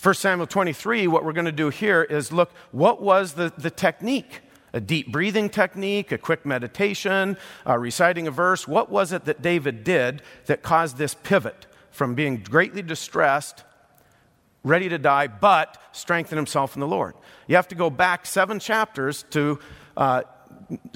1 0.03 0.15
Samuel 0.15 0.47
23, 0.47 1.07
what 1.07 1.25
we're 1.25 1.33
going 1.33 1.45
to 1.45 1.53
do 1.53 1.69
here 1.71 2.03
is 2.03 2.33
look, 2.33 2.51
what 2.73 3.01
was 3.01 3.35
the, 3.35 3.53
the 3.57 3.71
technique? 3.71 4.41
A 4.73 4.81
deep 4.81 5.13
breathing 5.13 5.49
technique, 5.49 6.11
a 6.11 6.19
quick 6.19 6.45
meditation, 6.45 7.37
uh, 7.65 7.79
reciting 7.79 8.27
a 8.27 8.33
verse. 8.33 8.67
What 8.67 8.91
was 8.91 9.13
it 9.13 9.25
that 9.27 9.41
David 9.41 9.85
did 9.85 10.21
that 10.47 10.63
caused 10.63 10.97
this 10.97 11.15
pivot 11.15 11.67
from 11.95 12.15
being 12.15 12.39
greatly 12.39 12.83
distressed 12.83 13.65
ready 14.65 14.89
to 14.89 14.99
die, 14.99 15.27
but 15.29 15.79
strengthen 15.93 16.37
himself 16.37 16.75
in 16.75 16.81
the 16.81 16.87
Lord. 16.87 17.15
You 17.47 17.57
have 17.57 17.69
to 17.69 17.75
go 17.75 17.91
back 17.91 18.27
seven 18.27 18.59
chapters 18.59 19.25
to 19.31 19.61
uh, 19.97 20.23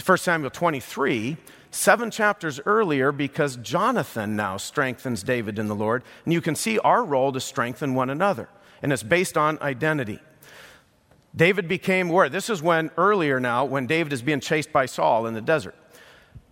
1 0.05 0.19
Samuel 0.19 0.51
23, 0.51 1.37
seven 1.71 2.11
chapters 2.11 2.59
earlier, 2.65 3.13
because 3.13 3.57
Jonathan 3.57 4.35
now 4.35 4.57
strengthens 4.57 5.23
David 5.23 5.59
in 5.59 5.69
the 5.69 5.75
Lord. 5.75 6.03
And 6.25 6.33
you 6.33 6.41
can 6.41 6.55
see 6.55 6.79
our 6.79 7.05
role 7.05 7.31
to 7.33 7.41
strengthen 7.41 7.95
one 7.95 8.11
another. 8.11 8.49
And 8.83 8.93
it's 8.93 9.03
based 9.03 9.37
on 9.37 9.59
identity. 9.61 10.19
David 11.37 11.69
became 11.69 12.09
aware. 12.09 12.31
This 12.31 12.49
is 12.49 12.63
when, 12.63 12.91
earlier 12.97 13.39
now, 13.39 13.67
when 13.67 13.87
David 13.87 14.15
is 14.15 14.23
being 14.23 14.41
chased 14.41 14.73
by 14.73 14.87
Saul 14.87 15.27
in 15.27 15.35
the 15.35 15.43
desert. 15.43 15.77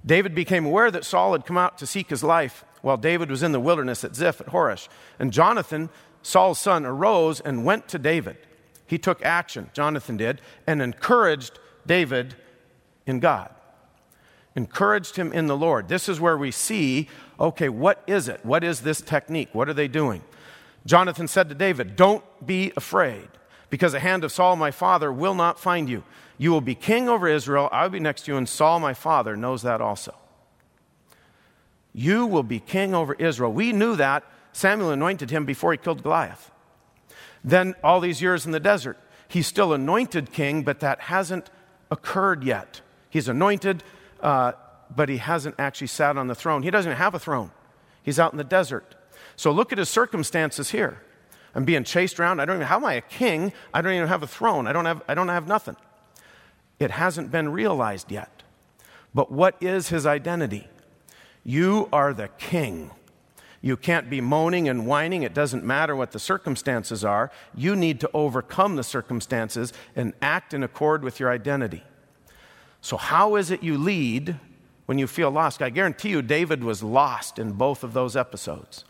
David 0.04 0.34
became 0.34 0.66
aware 0.66 0.90
that 0.90 1.04
Saul 1.04 1.32
had 1.32 1.46
come 1.46 1.58
out 1.58 1.78
to 1.78 1.86
seek 1.86 2.10
his 2.10 2.22
life 2.22 2.64
while 2.86 2.96
David 2.96 3.32
was 3.32 3.42
in 3.42 3.50
the 3.50 3.58
wilderness 3.58 4.04
at 4.04 4.14
Ziph 4.14 4.40
at 4.40 4.46
Horesh. 4.46 4.86
And 5.18 5.32
Jonathan 5.32 5.90
Saul's 6.22 6.60
son 6.60 6.86
arose 6.86 7.40
and 7.40 7.64
went 7.64 7.88
to 7.88 7.98
David. 7.98 8.36
He 8.86 8.96
took 8.96 9.24
action, 9.24 9.70
Jonathan 9.74 10.16
did, 10.16 10.40
and 10.68 10.80
encouraged 10.80 11.58
David 11.84 12.36
in 13.04 13.18
God. 13.18 13.52
Encouraged 14.54 15.16
him 15.16 15.32
in 15.32 15.48
the 15.48 15.56
Lord. 15.56 15.88
This 15.88 16.08
is 16.08 16.20
where 16.20 16.36
we 16.36 16.52
see 16.52 17.08
okay, 17.40 17.68
what 17.68 18.04
is 18.06 18.28
it? 18.28 18.46
What 18.46 18.62
is 18.62 18.82
this 18.82 19.00
technique? 19.00 19.48
What 19.52 19.68
are 19.68 19.74
they 19.74 19.88
doing? 19.88 20.22
Jonathan 20.86 21.26
said 21.26 21.48
to 21.48 21.56
David, 21.56 21.96
Don't 21.96 22.22
be 22.46 22.72
afraid, 22.76 23.26
because 23.68 23.90
the 23.92 24.00
hand 24.00 24.22
of 24.22 24.30
Saul 24.30 24.54
my 24.54 24.70
father 24.70 25.12
will 25.12 25.34
not 25.34 25.58
find 25.58 25.88
you. 25.88 26.04
You 26.38 26.52
will 26.52 26.60
be 26.60 26.76
king 26.76 27.08
over 27.08 27.26
Israel. 27.26 27.68
I 27.72 27.82
will 27.82 27.90
be 27.90 27.98
next 27.98 28.26
to 28.26 28.30
you, 28.30 28.38
and 28.38 28.48
Saul 28.48 28.78
my 28.78 28.94
father 28.94 29.36
knows 29.36 29.62
that 29.62 29.80
also. 29.80 30.14
You 31.98 32.26
will 32.26 32.42
be 32.42 32.60
king 32.60 32.94
over 32.94 33.14
Israel. 33.14 33.50
We 33.50 33.72
knew 33.72 33.96
that 33.96 34.22
Samuel 34.52 34.90
anointed 34.90 35.30
him 35.30 35.46
before 35.46 35.72
he 35.72 35.78
killed 35.78 36.02
Goliath. 36.02 36.50
Then, 37.42 37.74
all 37.82 38.00
these 38.00 38.20
years 38.20 38.44
in 38.44 38.52
the 38.52 38.60
desert, 38.60 38.98
he's 39.28 39.46
still 39.46 39.72
anointed 39.72 40.30
king, 40.30 40.62
but 40.62 40.80
that 40.80 41.00
hasn't 41.00 41.48
occurred 41.90 42.44
yet. 42.44 42.82
He's 43.08 43.28
anointed, 43.28 43.82
uh, 44.20 44.52
but 44.94 45.08
he 45.08 45.16
hasn't 45.16 45.54
actually 45.58 45.86
sat 45.86 46.18
on 46.18 46.26
the 46.26 46.34
throne. 46.34 46.62
He 46.62 46.70
doesn't 46.70 46.96
have 46.96 47.14
a 47.14 47.18
throne, 47.18 47.50
he's 48.02 48.20
out 48.20 48.30
in 48.30 48.36
the 48.36 48.44
desert. 48.44 48.94
So, 49.34 49.50
look 49.50 49.72
at 49.72 49.78
his 49.78 49.88
circumstances 49.88 50.72
here. 50.72 51.00
I'm 51.54 51.64
being 51.64 51.84
chased 51.84 52.20
around. 52.20 52.40
I 52.40 52.44
don't 52.44 52.56
even, 52.56 52.66
how 52.66 52.76
am 52.76 52.84
I 52.84 52.92
a 52.92 53.00
king? 53.00 53.54
I 53.72 53.80
don't 53.80 53.94
even 53.94 54.08
have 54.08 54.22
a 54.22 54.26
throne. 54.26 54.66
I 54.66 54.74
don't 54.74 54.84
have, 54.84 55.02
I 55.08 55.14
don't 55.14 55.28
have 55.28 55.48
nothing. 55.48 55.76
It 56.78 56.90
hasn't 56.90 57.30
been 57.30 57.52
realized 57.52 58.12
yet. 58.12 58.42
But 59.14 59.32
what 59.32 59.56
is 59.62 59.88
his 59.88 60.04
identity? 60.04 60.68
You 61.48 61.88
are 61.92 62.12
the 62.12 62.26
king. 62.38 62.90
You 63.60 63.76
can't 63.76 64.10
be 64.10 64.20
moaning 64.20 64.68
and 64.68 64.84
whining. 64.84 65.22
It 65.22 65.32
doesn't 65.32 65.62
matter 65.62 65.94
what 65.94 66.10
the 66.10 66.18
circumstances 66.18 67.04
are. 67.04 67.30
You 67.54 67.76
need 67.76 68.00
to 68.00 68.10
overcome 68.12 68.74
the 68.74 68.82
circumstances 68.82 69.72
and 69.94 70.12
act 70.20 70.52
in 70.52 70.64
accord 70.64 71.04
with 71.04 71.20
your 71.20 71.30
identity. 71.30 71.84
So, 72.80 72.96
how 72.96 73.36
is 73.36 73.52
it 73.52 73.62
you 73.62 73.78
lead 73.78 74.40
when 74.86 74.98
you 74.98 75.06
feel 75.06 75.30
lost? 75.30 75.62
I 75.62 75.70
guarantee 75.70 76.08
you, 76.08 76.20
David 76.20 76.64
was 76.64 76.82
lost 76.82 77.38
in 77.38 77.52
both 77.52 77.84
of 77.84 77.92
those 77.92 78.16
episodes. 78.16 78.84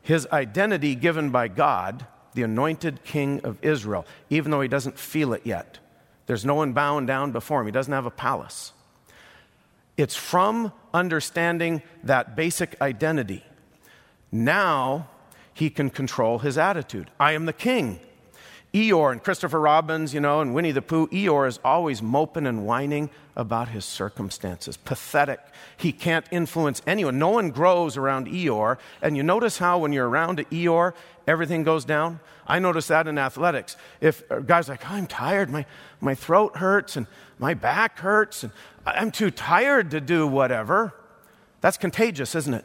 His 0.00 0.26
identity 0.32 0.94
given 0.94 1.28
by 1.28 1.48
God, 1.48 2.06
the 2.32 2.42
anointed 2.42 3.04
king 3.04 3.42
of 3.44 3.58
Israel, 3.62 4.06
even 4.30 4.50
though 4.50 4.62
he 4.62 4.68
doesn't 4.68 4.98
feel 4.98 5.34
it 5.34 5.42
yet. 5.44 5.78
There's 6.24 6.46
no 6.46 6.54
one 6.54 6.72
bowing 6.72 7.04
down 7.04 7.32
before 7.32 7.60
him, 7.60 7.66
he 7.66 7.72
doesn't 7.72 7.92
have 7.92 8.06
a 8.06 8.10
palace. 8.10 8.72
It's 9.96 10.16
from 10.16 10.72
understanding 10.92 11.82
that 12.02 12.36
basic 12.36 12.80
identity 12.80 13.44
now 14.34 15.08
he 15.54 15.70
can 15.70 15.88
control 15.88 16.40
his 16.40 16.58
attitude. 16.58 17.08
I 17.20 17.32
am 17.32 17.46
the 17.46 17.52
king. 17.52 18.00
Eeyore 18.74 19.12
and 19.12 19.22
Christopher 19.22 19.60
Robins, 19.60 20.12
you 20.12 20.18
know, 20.18 20.40
and 20.40 20.52
Winnie 20.52 20.72
the 20.72 20.82
Pooh, 20.82 21.06
Eeyore 21.06 21.46
is 21.46 21.60
always 21.64 22.02
moping 22.02 22.44
and 22.44 22.66
whining 22.66 23.08
about 23.36 23.68
his 23.68 23.84
circumstances. 23.84 24.76
Pathetic. 24.76 25.38
He 25.76 25.92
can't 25.92 26.26
influence 26.32 26.82
anyone. 26.84 27.16
No 27.16 27.28
one 27.28 27.50
grows 27.50 27.96
around 27.96 28.26
Eeyore. 28.26 28.78
And 29.00 29.16
you 29.16 29.22
notice 29.22 29.58
how 29.58 29.78
when 29.78 29.92
you're 29.92 30.08
around 30.08 30.38
Eeyore, 30.38 30.92
everything 31.28 31.62
goes 31.62 31.84
down? 31.84 32.18
I 32.48 32.58
notice 32.58 32.88
that 32.88 33.06
in 33.06 33.16
athletics. 33.16 33.76
If 34.00 34.28
a 34.28 34.42
guy's 34.42 34.68
like, 34.68 34.82
oh, 34.90 34.94
I'm 34.94 35.06
tired, 35.06 35.50
my, 35.50 35.66
my 36.00 36.16
throat 36.16 36.56
hurts 36.56 36.96
and 36.96 37.06
my 37.38 37.54
back 37.54 38.00
hurts, 38.00 38.42
and 38.42 38.52
I'm 38.84 39.12
too 39.12 39.30
tired 39.30 39.92
to 39.92 40.00
do 40.00 40.26
whatever, 40.26 40.94
that's 41.60 41.76
contagious, 41.76 42.34
isn't 42.34 42.54
it? 42.54 42.64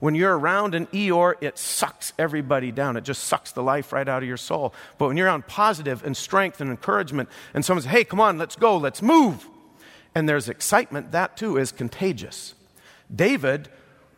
When 0.00 0.14
you're 0.14 0.36
around 0.36 0.74
an 0.74 0.86
Eeyore, 0.88 1.34
it 1.40 1.58
sucks 1.58 2.12
everybody 2.18 2.72
down. 2.72 2.96
It 2.96 3.04
just 3.04 3.24
sucks 3.24 3.52
the 3.52 3.62
life 3.62 3.92
right 3.92 4.08
out 4.08 4.22
of 4.22 4.28
your 4.28 4.38
soul. 4.38 4.74
But 4.98 5.08
when 5.08 5.16
you're 5.16 5.26
around 5.26 5.46
positive 5.46 6.04
and 6.04 6.16
strength 6.16 6.60
and 6.60 6.70
encouragement, 6.70 7.28
and 7.54 7.64
someone 7.64 7.82
says, 7.82 7.92
hey, 7.92 8.04
come 8.04 8.18
on, 8.18 8.38
let's 8.38 8.56
go, 8.56 8.76
let's 8.76 9.02
move, 9.02 9.46
and 10.14 10.28
there's 10.28 10.48
excitement, 10.48 11.12
that 11.12 11.36
too 11.36 11.56
is 11.56 11.70
contagious. 11.70 12.54
David 13.14 13.68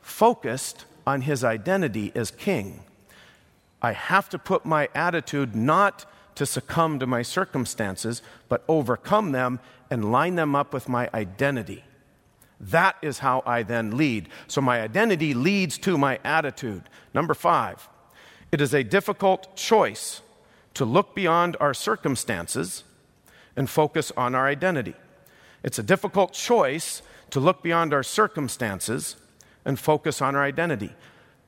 focused 0.00 0.84
on 1.06 1.22
his 1.22 1.44
identity 1.44 2.12
as 2.14 2.30
king. 2.30 2.84
I 3.82 3.92
have 3.92 4.28
to 4.30 4.38
put 4.38 4.64
my 4.64 4.88
attitude 4.94 5.56
not 5.56 6.06
to 6.36 6.46
succumb 6.46 6.98
to 7.00 7.06
my 7.06 7.22
circumstances, 7.22 8.22
but 8.48 8.64
overcome 8.68 9.32
them 9.32 9.60
and 9.90 10.12
line 10.12 10.36
them 10.36 10.54
up 10.54 10.72
with 10.72 10.88
my 10.88 11.10
identity. 11.12 11.84
That 12.62 12.96
is 13.02 13.18
how 13.18 13.42
I 13.44 13.64
then 13.64 13.96
lead. 13.96 14.28
So 14.46 14.60
my 14.60 14.80
identity 14.80 15.34
leads 15.34 15.76
to 15.78 15.98
my 15.98 16.20
attitude. 16.24 16.84
Number 17.12 17.34
five, 17.34 17.88
it 18.52 18.60
is 18.60 18.72
a 18.72 18.84
difficult 18.84 19.56
choice 19.56 20.22
to 20.74 20.84
look 20.84 21.14
beyond 21.14 21.56
our 21.60 21.74
circumstances 21.74 22.84
and 23.56 23.68
focus 23.68 24.12
on 24.16 24.34
our 24.34 24.46
identity. 24.46 24.94
It's 25.64 25.78
a 25.78 25.82
difficult 25.82 26.32
choice 26.32 27.02
to 27.30 27.40
look 27.40 27.62
beyond 27.62 27.92
our 27.92 28.02
circumstances 28.02 29.16
and 29.64 29.78
focus 29.78 30.22
on 30.22 30.36
our 30.36 30.42
identity. 30.42 30.92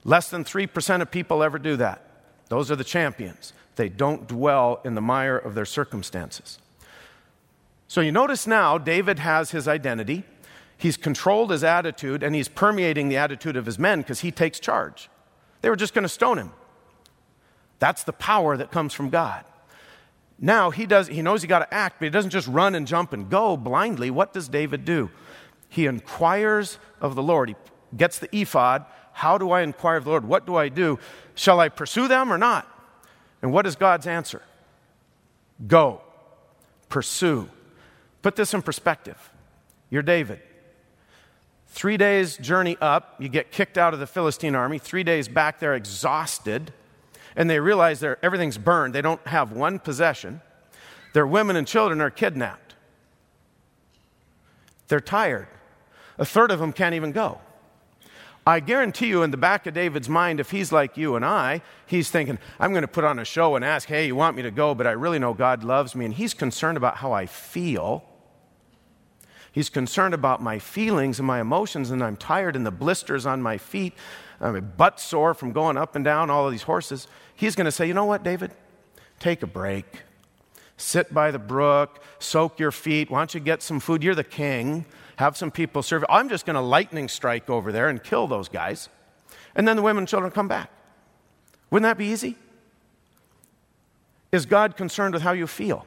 Less 0.05 0.29
than 0.31 0.45
3% 0.45 1.01
of 1.01 1.11
people 1.11 1.43
ever 1.43 1.59
do 1.59 1.77
that. 1.77 2.03
Those 2.49 2.71
are 2.71 2.77
the 2.77 2.85
champions. 2.85 3.53
They 3.77 3.89
don't 3.89 4.29
dwell 4.29 4.81
in 4.85 4.95
the 4.95 5.01
mire 5.01 5.37
of 5.37 5.55
their 5.55 5.65
circumstances. 5.65 6.59
So 7.89 8.01
you 8.01 8.13
notice 8.13 8.47
now, 8.47 8.79
David 8.79 9.19
has 9.21 9.51
his 9.51 9.67
identity. 9.67 10.25
He's 10.85 10.99
controlled 10.99 11.51
his 11.51 11.65
attitude 11.65 12.23
and 12.23 12.35
he's 12.35 12.47
permeating 12.47 13.09
the 13.09 13.17
attitude 13.17 13.57
of 13.57 13.65
his 13.65 13.79
men 13.79 14.03
because 14.03 14.21
he 14.21 14.31
takes 14.31 14.61
charge. 14.61 15.09
They 15.63 15.71
were 15.71 15.77
just 15.77 15.95
going 15.95 16.03
to 16.03 16.11
stone 16.11 16.37
him. 16.37 16.53
That's 17.79 18.05
the 18.05 18.13
power 18.13 18.55
that 18.59 18.71
comes 18.71 18.93
from 18.93 19.09
God. 19.09 19.47
Now 20.39 20.69
he 20.69 20.85
does 20.85 21.07
he 21.07 21.23
knows 21.23 21.41
he 21.41 21.49
got 21.49 21.61
to 21.61 21.73
act, 21.73 22.01
but 22.01 22.05
he 22.05 22.11
doesn't 22.11 22.33
just 22.33 22.47
run 22.49 22.75
and 22.75 22.87
jump 22.87 23.15
and 23.15 23.31
go 23.31 23.57
blindly. 23.57 24.11
What 24.11 24.35
does 24.35 24.47
David 24.47 24.85
do? 24.85 25.11
He 25.71 25.87
inquires 25.87 26.79
of 27.01 27.15
the 27.15 27.23
Lord. 27.23 27.49
He 27.49 27.57
gets 27.97 28.19
the 28.19 28.29
ephod. 28.37 28.85
How 29.15 29.39
do 29.39 29.53
I 29.53 29.63
inquire 29.63 29.97
of 29.97 30.05
the 30.05 30.11
Lord? 30.11 30.27
What 30.27 30.45
do 30.45 30.55
I 30.57 30.69
do? 30.69 30.99
Shall 31.35 31.61
I 31.61 31.71
pursue 31.71 32.09
them 32.09 32.31
or 32.31 32.37
not? 32.37 32.69
And 33.41 33.55
what 33.55 33.67
is 33.67 33.75
God's 33.75 34.07
answer? 34.07 34.43
Go. 35.67 36.03
Pursue. 36.91 37.49
Put 38.21 38.37
this 38.37 38.53
in 38.53 38.61
perspective. 38.61 39.31
You're 39.89 40.03
David. 40.03 40.43
Three 41.75 41.97
days' 41.97 42.37
journey 42.37 42.77
up, 42.81 43.17
you 43.19 43.29
get 43.29 43.51
kicked 43.51 43.77
out 43.77 43.95
of 43.95 43.99
the 43.99 44.07
Philistine 44.07 44.55
army. 44.55 44.79
Three 44.79 45.03
days 45.03 45.27
back, 45.27 45.59
they're 45.59 45.75
exhausted, 45.75 46.73
and 47.35 47.51
they 47.51 47.59
realize 47.59 48.01
everything's 48.23 48.59
burned. 48.59 48.95
They 48.95 49.03
don't 49.03 49.27
have 49.27 49.51
one 49.51 49.81
possession. 49.81 50.41
Their 51.15 51.27
women 51.27 51.57
and 51.57 51.67
children 51.67 52.01
are 52.01 52.11
kidnapped. 52.11 52.77
They're 54.87 55.01
tired. 55.01 55.49
A 56.17 56.25
third 56.25 56.53
of 56.53 56.61
them 56.61 56.73
can't 56.73 56.95
even 56.95 57.11
go. 57.11 57.41
I 58.47 58.61
guarantee 58.61 59.09
you, 59.09 59.25
in 59.25 59.33
the 59.33 59.37
back 59.37 59.67
of 59.67 59.75
David's 59.75 60.09
mind, 60.09 60.39
if 60.39 60.53
he's 60.53 60.71
like 60.71 60.97
you 60.97 61.17
and 61.17 61.25
I, 61.25 61.61
he's 61.87 62.09
thinking, 62.09 62.39
I'm 62.61 62.71
going 62.71 62.83
to 62.83 62.89
put 62.89 63.03
on 63.03 63.19
a 63.19 63.25
show 63.25 63.57
and 63.57 63.65
ask, 63.65 63.89
hey, 63.89 64.07
you 64.07 64.15
want 64.15 64.37
me 64.37 64.43
to 64.43 64.53
go, 64.53 64.77
but 64.77 64.87
I 64.87 64.93
really 64.93 65.19
know 65.19 65.35
God 65.35 65.65
loves 65.65 65.97
me. 65.97 66.05
And 66.05 66.15
he's 66.15 66.35
concerned 66.35 66.77
about 66.77 66.99
how 66.99 67.11
I 67.11 67.27
feel. 67.27 68.05
He's 69.55 69.71
concerned 69.71 70.13
about 70.13 70.43
my 70.43 70.59
feelings 70.59 71.19
and 71.19 71.27
my 71.27 71.41
emotions, 71.41 71.91
and 71.91 72.03
I'm 72.03 72.17
tired 72.17 72.57
and 72.57 72.67
the 72.67 72.73
blisters 72.73 73.25
on 73.25 73.41
my 73.41 73.57
feet, 73.57 73.95
I'm 74.41 74.57
a 74.57 74.61
butt 74.61 75.01
sore 75.01 75.33
from 75.33 75.53
going 75.53 75.79
up 75.79 75.95
and 75.95 76.05
down 76.05 76.29
all 76.29 76.45
of 76.45 76.53
these 76.53 76.65
horses. 76.65 77.07
He's 77.35 77.55
going 77.55 77.65
to 77.65 77.73
say, 77.73 77.87
you 77.87 77.95
know 77.95 78.05
what, 78.05 78.23
David? 78.23 78.51
Take 79.21 79.43
a 79.43 79.47
break. 79.47 80.03
Sit 80.77 81.15
by 81.15 81.31
the 81.31 81.39
brook, 81.39 82.03
soak 82.19 82.59
your 82.59 82.73
feet. 82.73 83.11
Why 83.11 83.21
don't 83.21 83.33
you 83.33 83.41
get 83.41 83.63
some 83.63 83.79
food? 83.79 84.03
You're 84.03 84.17
the 84.17 84.25
king 84.25 84.85
have 85.17 85.37
some 85.37 85.51
people 85.51 85.83
serve. 85.83 86.05
I'm 86.09 86.29
just 86.29 86.47
going 86.47 86.55
to 86.55 86.61
lightning 86.61 87.09
strike 87.09 87.49
over 87.49 87.73
there 87.73 87.89
and 87.89 88.03
kill 88.03 88.27
those 88.27 88.49
guys. 88.49 88.89
And 89.55 89.67
then 89.67 89.77
the 89.77 89.83
women 89.83 90.03
and 90.03 90.09
children 90.09 90.33
come 90.33 90.49
back. 90.49 90.71
Wouldn't 91.71 91.85
that 91.85 91.99
be 91.99 92.07
easy? 92.07 92.37
Is 94.33 94.47
God 94.47 94.77
concerned 94.77 95.15
with 95.15 95.23
how 95.23 95.33
you 95.33 95.47
feel? 95.47 95.87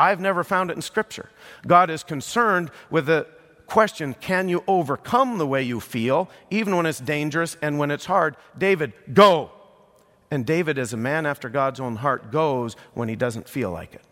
I've 0.00 0.18
never 0.18 0.42
found 0.42 0.70
it 0.70 0.76
in 0.76 0.82
Scripture. 0.82 1.28
God 1.66 1.90
is 1.90 2.02
concerned 2.02 2.70
with 2.88 3.04
the 3.04 3.26
question 3.66 4.14
can 4.14 4.48
you 4.48 4.64
overcome 4.66 5.36
the 5.36 5.46
way 5.46 5.62
you 5.62 5.78
feel, 5.78 6.30
even 6.50 6.74
when 6.74 6.86
it's 6.86 7.00
dangerous 7.00 7.58
and 7.60 7.78
when 7.78 7.90
it's 7.90 8.06
hard? 8.06 8.36
David, 8.56 8.94
go. 9.12 9.50
And 10.30 10.46
David, 10.46 10.78
as 10.78 10.94
a 10.94 10.96
man 10.96 11.26
after 11.26 11.50
God's 11.50 11.80
own 11.80 11.96
heart, 11.96 12.32
goes 12.32 12.76
when 12.94 13.10
he 13.10 13.16
doesn't 13.16 13.46
feel 13.46 13.70
like 13.70 13.94
it. 13.94 14.02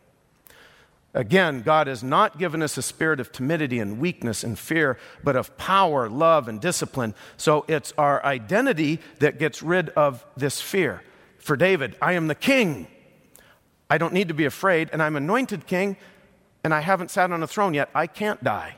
Again, 1.15 1.63
God 1.63 1.87
has 1.87 2.05
not 2.05 2.39
given 2.39 2.61
us 2.63 2.77
a 2.77 2.83
spirit 2.83 3.19
of 3.19 3.33
timidity 3.33 3.79
and 3.79 3.99
weakness 3.99 4.45
and 4.45 4.59
fear, 4.59 4.99
but 5.25 5.37
of 5.37 5.57
power, 5.57 6.11
love, 6.11 6.49
and 6.49 6.61
discipline. 6.61 7.15
So 7.39 7.65
it's 7.67 7.95
our 7.97 8.23
identity 8.27 9.01
that 9.21 9.39
gets 9.39 9.63
rid 9.63 9.89
of 9.91 10.25
this 10.37 10.61
fear. 10.61 11.03
For 11.39 11.57
David, 11.57 11.97
I 12.03 12.13
am 12.13 12.27
the 12.27 12.35
king. 12.35 12.89
I 13.91 13.99
don't 13.99 14.13
need 14.13 14.29
to 14.29 14.35
be 14.35 14.45
afraid, 14.45 14.91
and 14.93 15.03
I'm 15.03 15.17
anointed 15.17 15.67
king, 15.67 15.97
and 16.63 16.75
I 16.75 16.81
haven't 16.81 17.11
sat 17.11 17.33
on 17.33 17.43
a 17.43 17.47
throne 17.47 17.75
yet. 17.75 17.89
I 17.95 18.07
can't 18.07 18.43
die. 18.43 18.77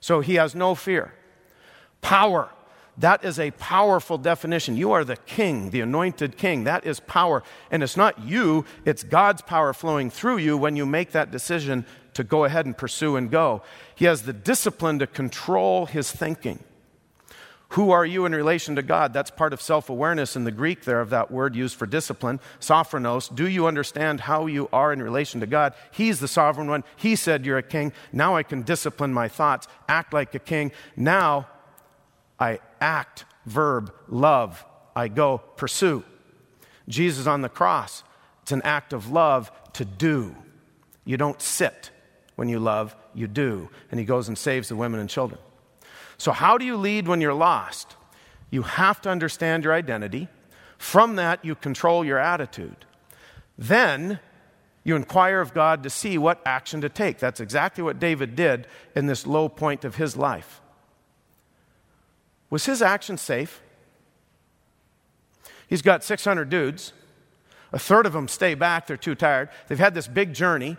So 0.00 0.20
he 0.20 0.36
has 0.36 0.54
no 0.54 0.74
fear. 0.74 1.12
Power. 2.00 2.50
That 2.96 3.24
is 3.24 3.38
a 3.38 3.50
powerful 3.52 4.18
definition. 4.18 4.76
You 4.76 4.92
are 4.92 5.04
the 5.04 5.16
king, 5.16 5.70
the 5.70 5.80
anointed 5.80 6.36
king. 6.36 6.64
That 6.64 6.86
is 6.86 7.00
power. 7.00 7.42
And 7.70 7.82
it's 7.82 7.96
not 7.96 8.18
you, 8.20 8.64
it's 8.84 9.02
God's 9.02 9.42
power 9.42 9.72
flowing 9.72 10.10
through 10.10 10.38
you 10.38 10.56
when 10.56 10.76
you 10.76 10.84
make 10.86 11.12
that 11.12 11.30
decision 11.30 11.86
to 12.14 12.24
go 12.24 12.44
ahead 12.44 12.66
and 12.66 12.76
pursue 12.76 13.16
and 13.16 13.30
go. 13.30 13.62
He 13.94 14.04
has 14.04 14.22
the 14.22 14.32
discipline 14.32 14.98
to 14.98 15.06
control 15.06 15.86
his 15.86 16.10
thinking. 16.10 16.62
Who 17.70 17.92
are 17.92 18.04
you 18.04 18.24
in 18.24 18.34
relation 18.34 18.74
to 18.76 18.82
God? 18.82 19.12
That's 19.12 19.30
part 19.30 19.52
of 19.52 19.62
self 19.62 19.90
awareness 19.90 20.34
in 20.34 20.42
the 20.42 20.50
Greek 20.50 20.84
there 20.84 21.00
of 21.00 21.10
that 21.10 21.30
word 21.30 21.54
used 21.54 21.76
for 21.76 21.86
discipline, 21.86 22.40
sophronos. 22.58 23.32
Do 23.32 23.48
you 23.48 23.68
understand 23.68 24.22
how 24.22 24.46
you 24.46 24.68
are 24.72 24.92
in 24.92 25.00
relation 25.00 25.40
to 25.40 25.46
God? 25.46 25.74
He's 25.92 26.18
the 26.18 26.26
sovereign 26.26 26.68
one. 26.68 26.82
He 26.96 27.14
said 27.14 27.46
you're 27.46 27.58
a 27.58 27.62
king. 27.62 27.92
Now 28.12 28.34
I 28.34 28.42
can 28.42 28.62
discipline 28.62 29.14
my 29.14 29.28
thoughts, 29.28 29.68
act 29.88 30.12
like 30.12 30.34
a 30.34 30.40
king. 30.40 30.72
Now 30.96 31.46
I 32.40 32.58
act, 32.80 33.24
verb, 33.46 33.92
love. 34.08 34.64
I 34.96 35.06
go, 35.06 35.38
pursue. 35.38 36.02
Jesus 36.88 37.28
on 37.28 37.42
the 37.42 37.48
cross, 37.48 38.02
it's 38.42 38.50
an 38.50 38.62
act 38.62 38.92
of 38.92 39.12
love 39.12 39.52
to 39.74 39.84
do. 39.84 40.34
You 41.04 41.16
don't 41.16 41.40
sit 41.40 41.90
when 42.34 42.48
you 42.48 42.58
love, 42.58 42.96
you 43.14 43.28
do. 43.28 43.70
And 43.92 44.00
he 44.00 44.04
goes 44.04 44.26
and 44.26 44.36
saves 44.36 44.70
the 44.70 44.76
women 44.76 44.98
and 44.98 45.08
children. 45.08 45.40
So, 46.20 46.32
how 46.32 46.58
do 46.58 46.66
you 46.66 46.76
lead 46.76 47.08
when 47.08 47.22
you're 47.22 47.32
lost? 47.32 47.96
You 48.50 48.60
have 48.60 49.00
to 49.00 49.08
understand 49.08 49.64
your 49.64 49.72
identity. 49.72 50.28
From 50.76 51.16
that, 51.16 51.42
you 51.42 51.54
control 51.54 52.04
your 52.04 52.18
attitude. 52.18 52.84
Then, 53.56 54.20
you 54.84 54.96
inquire 54.96 55.40
of 55.40 55.54
God 55.54 55.82
to 55.82 55.88
see 55.88 56.18
what 56.18 56.42
action 56.44 56.82
to 56.82 56.90
take. 56.90 57.20
That's 57.20 57.40
exactly 57.40 57.82
what 57.82 57.98
David 57.98 58.36
did 58.36 58.66
in 58.94 59.06
this 59.06 59.26
low 59.26 59.48
point 59.48 59.82
of 59.82 59.96
his 59.96 60.14
life. 60.14 60.60
Was 62.50 62.66
his 62.66 62.82
action 62.82 63.16
safe? 63.16 63.62
He's 65.68 65.80
got 65.80 66.04
600 66.04 66.50
dudes. 66.50 66.92
A 67.72 67.78
third 67.78 68.04
of 68.04 68.12
them 68.12 68.28
stay 68.28 68.52
back, 68.52 68.86
they're 68.86 68.98
too 68.98 69.14
tired. 69.14 69.48
They've 69.68 69.78
had 69.78 69.94
this 69.94 70.06
big 70.06 70.34
journey. 70.34 70.76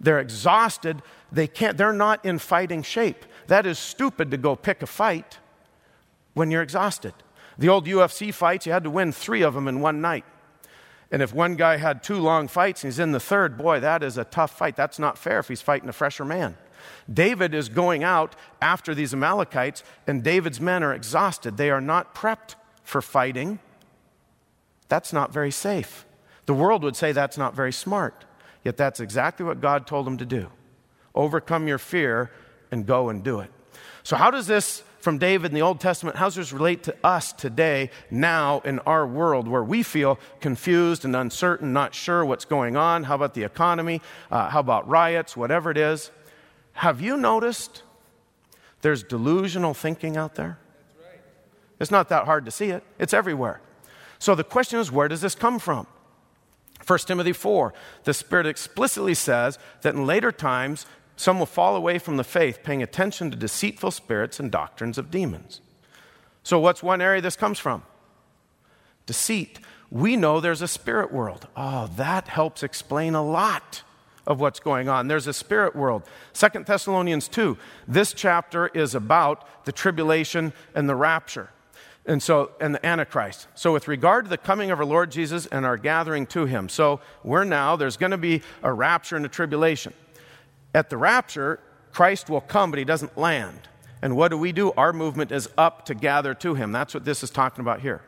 They're 0.00 0.18
exhausted. 0.18 1.02
They 1.30 1.46
can't, 1.46 1.76
they're 1.76 1.92
not 1.92 2.24
in 2.24 2.38
fighting 2.38 2.82
shape. 2.82 3.26
That 3.48 3.66
is 3.66 3.78
stupid 3.78 4.30
to 4.30 4.36
go 4.36 4.56
pick 4.56 4.82
a 4.82 4.86
fight 4.86 5.38
when 6.34 6.50
you're 6.50 6.62
exhausted. 6.62 7.14
The 7.58 7.68
old 7.68 7.86
UFC 7.86 8.32
fights, 8.32 8.66
you 8.66 8.72
had 8.72 8.84
to 8.84 8.90
win 8.90 9.12
three 9.12 9.42
of 9.42 9.54
them 9.54 9.68
in 9.68 9.80
one 9.80 10.00
night. 10.00 10.24
And 11.10 11.22
if 11.22 11.34
one 11.34 11.56
guy 11.56 11.76
had 11.76 12.02
two 12.02 12.18
long 12.18 12.48
fights 12.48 12.82
and 12.82 12.92
he's 12.92 12.98
in 12.98 13.12
the 13.12 13.20
third, 13.20 13.58
boy, 13.58 13.80
that 13.80 14.02
is 14.02 14.16
a 14.16 14.24
tough 14.24 14.56
fight. 14.56 14.76
That's 14.76 14.98
not 14.98 15.18
fair 15.18 15.40
if 15.40 15.48
he's 15.48 15.60
fighting 15.60 15.88
a 15.88 15.92
fresher 15.92 16.24
man. 16.24 16.56
David 17.12 17.52
is 17.52 17.68
going 17.68 18.04
out 18.04 18.36
after 18.62 18.94
these 18.94 19.12
Amalekites, 19.12 19.82
and 20.06 20.22
David's 20.22 20.60
men 20.60 20.82
are 20.82 20.94
exhausted. 20.94 21.56
They 21.56 21.70
are 21.70 21.80
not 21.80 22.14
prepped 22.14 22.54
for 22.82 23.02
fighting. 23.02 23.58
That's 24.88 25.12
not 25.12 25.32
very 25.32 25.50
safe. 25.50 26.06
The 26.46 26.54
world 26.54 26.82
would 26.82 26.96
say 26.96 27.12
that's 27.12 27.36
not 27.36 27.54
very 27.54 27.72
smart. 27.72 28.24
Yet 28.64 28.76
that's 28.76 29.00
exactly 29.00 29.44
what 29.46 29.60
God 29.60 29.86
told 29.86 30.06
him 30.06 30.18
to 30.18 30.26
do. 30.26 30.48
Overcome 31.14 31.66
your 31.66 31.78
fear 31.78 32.30
and 32.70 32.86
go 32.86 33.08
and 33.08 33.22
do 33.22 33.40
it. 33.40 33.50
So, 34.02 34.16
how 34.16 34.30
does 34.30 34.46
this 34.46 34.82
from 35.00 35.18
David 35.18 35.50
in 35.50 35.54
the 35.54 35.62
Old 35.62 35.80
Testament, 35.80 36.16
how 36.16 36.26
does 36.26 36.34
this 36.34 36.52
relate 36.52 36.82
to 36.84 36.94
us 37.02 37.32
today, 37.32 37.90
now 38.10 38.60
in 38.60 38.78
our 38.80 39.06
world 39.06 39.48
where 39.48 39.64
we 39.64 39.82
feel 39.82 40.18
confused 40.40 41.04
and 41.04 41.16
uncertain, 41.16 41.72
not 41.72 41.94
sure 41.94 42.24
what's 42.24 42.44
going 42.44 42.76
on? 42.76 43.04
How 43.04 43.14
about 43.14 43.34
the 43.34 43.42
economy? 43.42 44.02
Uh, 44.30 44.50
how 44.50 44.60
about 44.60 44.86
riots? 44.88 45.36
Whatever 45.36 45.70
it 45.70 45.78
is. 45.78 46.10
Have 46.74 47.00
you 47.00 47.16
noticed 47.16 47.82
there's 48.82 49.02
delusional 49.02 49.74
thinking 49.74 50.16
out 50.16 50.34
there? 50.34 50.58
It's 51.78 51.90
not 51.90 52.10
that 52.10 52.26
hard 52.26 52.44
to 52.44 52.50
see 52.50 52.68
it, 52.68 52.84
it's 52.98 53.14
everywhere. 53.14 53.60
So 54.18 54.34
the 54.34 54.44
question 54.44 54.78
is 54.80 54.92
where 54.92 55.08
does 55.08 55.22
this 55.22 55.34
come 55.34 55.58
from? 55.58 55.86
1 56.90 56.98
Timothy 57.06 57.32
4, 57.32 57.72
the 58.02 58.12
Spirit 58.12 58.46
explicitly 58.46 59.14
says 59.14 59.60
that 59.82 59.94
in 59.94 60.06
later 60.06 60.32
times, 60.32 60.86
some 61.14 61.38
will 61.38 61.46
fall 61.46 61.76
away 61.76 62.00
from 62.00 62.16
the 62.16 62.24
faith, 62.24 62.64
paying 62.64 62.82
attention 62.82 63.30
to 63.30 63.36
deceitful 63.36 63.92
spirits 63.92 64.40
and 64.40 64.50
doctrines 64.50 64.98
of 64.98 65.08
demons. 65.08 65.60
So, 66.42 66.58
what's 66.58 66.82
one 66.82 67.00
area 67.00 67.20
this 67.20 67.36
comes 67.36 67.60
from? 67.60 67.84
Deceit. 69.06 69.60
We 69.88 70.16
know 70.16 70.40
there's 70.40 70.62
a 70.62 70.66
spirit 70.66 71.12
world. 71.12 71.46
Oh, 71.56 71.88
that 71.96 72.26
helps 72.26 72.64
explain 72.64 73.14
a 73.14 73.24
lot 73.24 73.84
of 74.26 74.40
what's 74.40 74.58
going 74.58 74.88
on. 74.88 75.06
There's 75.06 75.28
a 75.28 75.32
spirit 75.32 75.76
world. 75.76 76.02
Second 76.32 76.66
Thessalonians 76.66 77.28
2, 77.28 77.56
this 77.86 78.12
chapter 78.12 78.66
is 78.66 78.96
about 78.96 79.64
the 79.64 79.72
tribulation 79.72 80.52
and 80.74 80.88
the 80.88 80.96
rapture. 80.96 81.50
And 82.06 82.22
so, 82.22 82.52
and 82.60 82.74
the 82.74 82.84
Antichrist. 82.84 83.46
So, 83.54 83.72
with 83.72 83.86
regard 83.86 84.24
to 84.24 84.30
the 84.30 84.38
coming 84.38 84.70
of 84.70 84.78
our 84.78 84.84
Lord 84.84 85.10
Jesus 85.10 85.46
and 85.46 85.66
our 85.66 85.76
gathering 85.76 86.26
to 86.28 86.46
him, 86.46 86.68
so 86.68 87.00
we're 87.22 87.44
now, 87.44 87.76
there's 87.76 87.98
going 87.98 88.12
to 88.12 88.18
be 88.18 88.42
a 88.62 88.72
rapture 88.72 89.16
and 89.16 89.26
a 89.26 89.28
tribulation. 89.28 89.92
At 90.74 90.88
the 90.88 90.96
rapture, 90.96 91.60
Christ 91.92 92.30
will 92.30 92.40
come, 92.40 92.70
but 92.70 92.78
he 92.78 92.84
doesn't 92.84 93.18
land. 93.18 93.68
And 94.02 94.16
what 94.16 94.28
do 94.28 94.38
we 94.38 94.52
do? 94.52 94.72
Our 94.72 94.92
movement 94.92 95.30
is 95.30 95.48
up 95.58 95.84
to 95.86 95.94
gather 95.94 96.34
to 96.34 96.54
him. 96.54 96.72
That's 96.72 96.94
what 96.94 97.04
this 97.04 97.22
is 97.22 97.30
talking 97.30 97.60
about 97.60 97.80
here. 97.80 98.02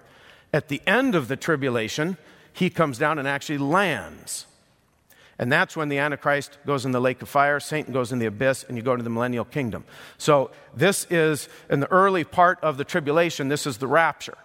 At 0.52 0.68
the 0.68 0.80
end 0.86 1.14
of 1.14 1.28
the 1.28 1.36
tribulation, 1.36 2.16
he 2.52 2.70
comes 2.70 2.98
down 2.98 3.18
and 3.18 3.28
actually 3.28 3.58
lands. 3.58 4.46
And 5.38 5.50
that's 5.50 5.76
when 5.76 5.88
the 5.88 5.98
Antichrist 5.98 6.58
goes 6.66 6.84
in 6.84 6.92
the 6.92 7.00
lake 7.00 7.22
of 7.22 7.28
fire, 7.28 7.58
Satan 7.58 7.92
goes 7.92 8.12
in 8.12 8.18
the 8.18 8.26
abyss, 8.26 8.64
and 8.68 8.76
you 8.76 8.82
go 8.82 8.96
to 8.96 9.02
the 9.02 9.10
millennial 9.10 9.44
kingdom. 9.44 9.84
So, 10.18 10.50
this 10.74 11.06
is 11.10 11.48
in 11.70 11.80
the 11.80 11.90
early 11.90 12.24
part 12.24 12.58
of 12.62 12.76
the 12.76 12.84
tribulation, 12.84 13.48
this 13.48 13.66
is 13.66 13.78
the 13.78 13.86
rapture. 13.86 14.36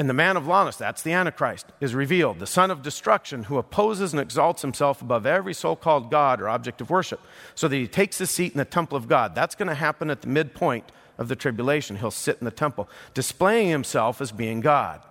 And 0.00 0.08
the 0.08 0.14
man 0.14 0.38
of 0.38 0.46
lawlessness, 0.46 0.78
that's 0.78 1.02
the 1.02 1.12
Antichrist, 1.12 1.66
is 1.78 1.94
revealed, 1.94 2.38
the 2.38 2.46
son 2.46 2.70
of 2.70 2.80
destruction, 2.80 3.44
who 3.44 3.58
opposes 3.58 4.14
and 4.14 4.20
exalts 4.20 4.62
himself 4.62 5.02
above 5.02 5.26
every 5.26 5.52
so 5.52 5.76
called 5.76 6.10
God 6.10 6.40
or 6.40 6.48
object 6.48 6.80
of 6.80 6.88
worship, 6.88 7.20
so 7.54 7.68
that 7.68 7.76
he 7.76 7.86
takes 7.86 8.16
his 8.16 8.30
seat 8.30 8.52
in 8.52 8.58
the 8.58 8.64
temple 8.64 8.96
of 8.96 9.08
God. 9.08 9.34
That's 9.34 9.54
going 9.54 9.68
to 9.68 9.74
happen 9.74 10.08
at 10.08 10.22
the 10.22 10.28
midpoint 10.28 10.90
of 11.18 11.28
the 11.28 11.36
tribulation. 11.36 11.96
He'll 11.96 12.10
sit 12.10 12.38
in 12.40 12.46
the 12.46 12.50
temple, 12.50 12.88
displaying 13.12 13.68
himself 13.68 14.22
as 14.22 14.32
being 14.32 14.62
God. 14.62 15.02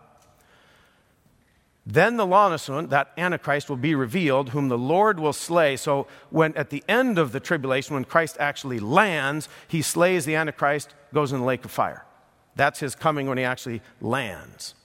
Then 1.86 2.18
the 2.18 2.26
lawless 2.26 2.70
one, 2.70 2.88
that 2.90 3.12
Antichrist, 3.18 3.70
will 3.70 3.78
be 3.78 3.96
revealed, 3.96 4.50
whom 4.50 4.70
the 4.70 4.78
Lord 4.78 5.20
will 5.20 5.34
slay. 5.34 5.76
So, 5.76 6.08
when 6.30 6.56
at 6.56 6.70
the 6.70 6.84
end 6.88 7.18
of 7.18 7.32
the 7.32 7.40
tribulation, 7.40 7.96
when 7.96 8.06
Christ 8.06 8.38
actually 8.40 8.80
lands, 8.80 9.50
he 9.68 9.82
slays 9.82 10.26
the 10.26 10.36
Antichrist, 10.36 10.94
goes 11.14 11.32
in 11.32 11.40
the 11.40 11.46
lake 11.46 11.66
of 11.66 11.72
fire. 11.72 12.06
That's 12.56 12.80
his 12.80 12.94
coming 12.96 13.28
when 13.28 13.38
he 13.38 13.44
actually 13.44 13.82
lands. 14.02 14.76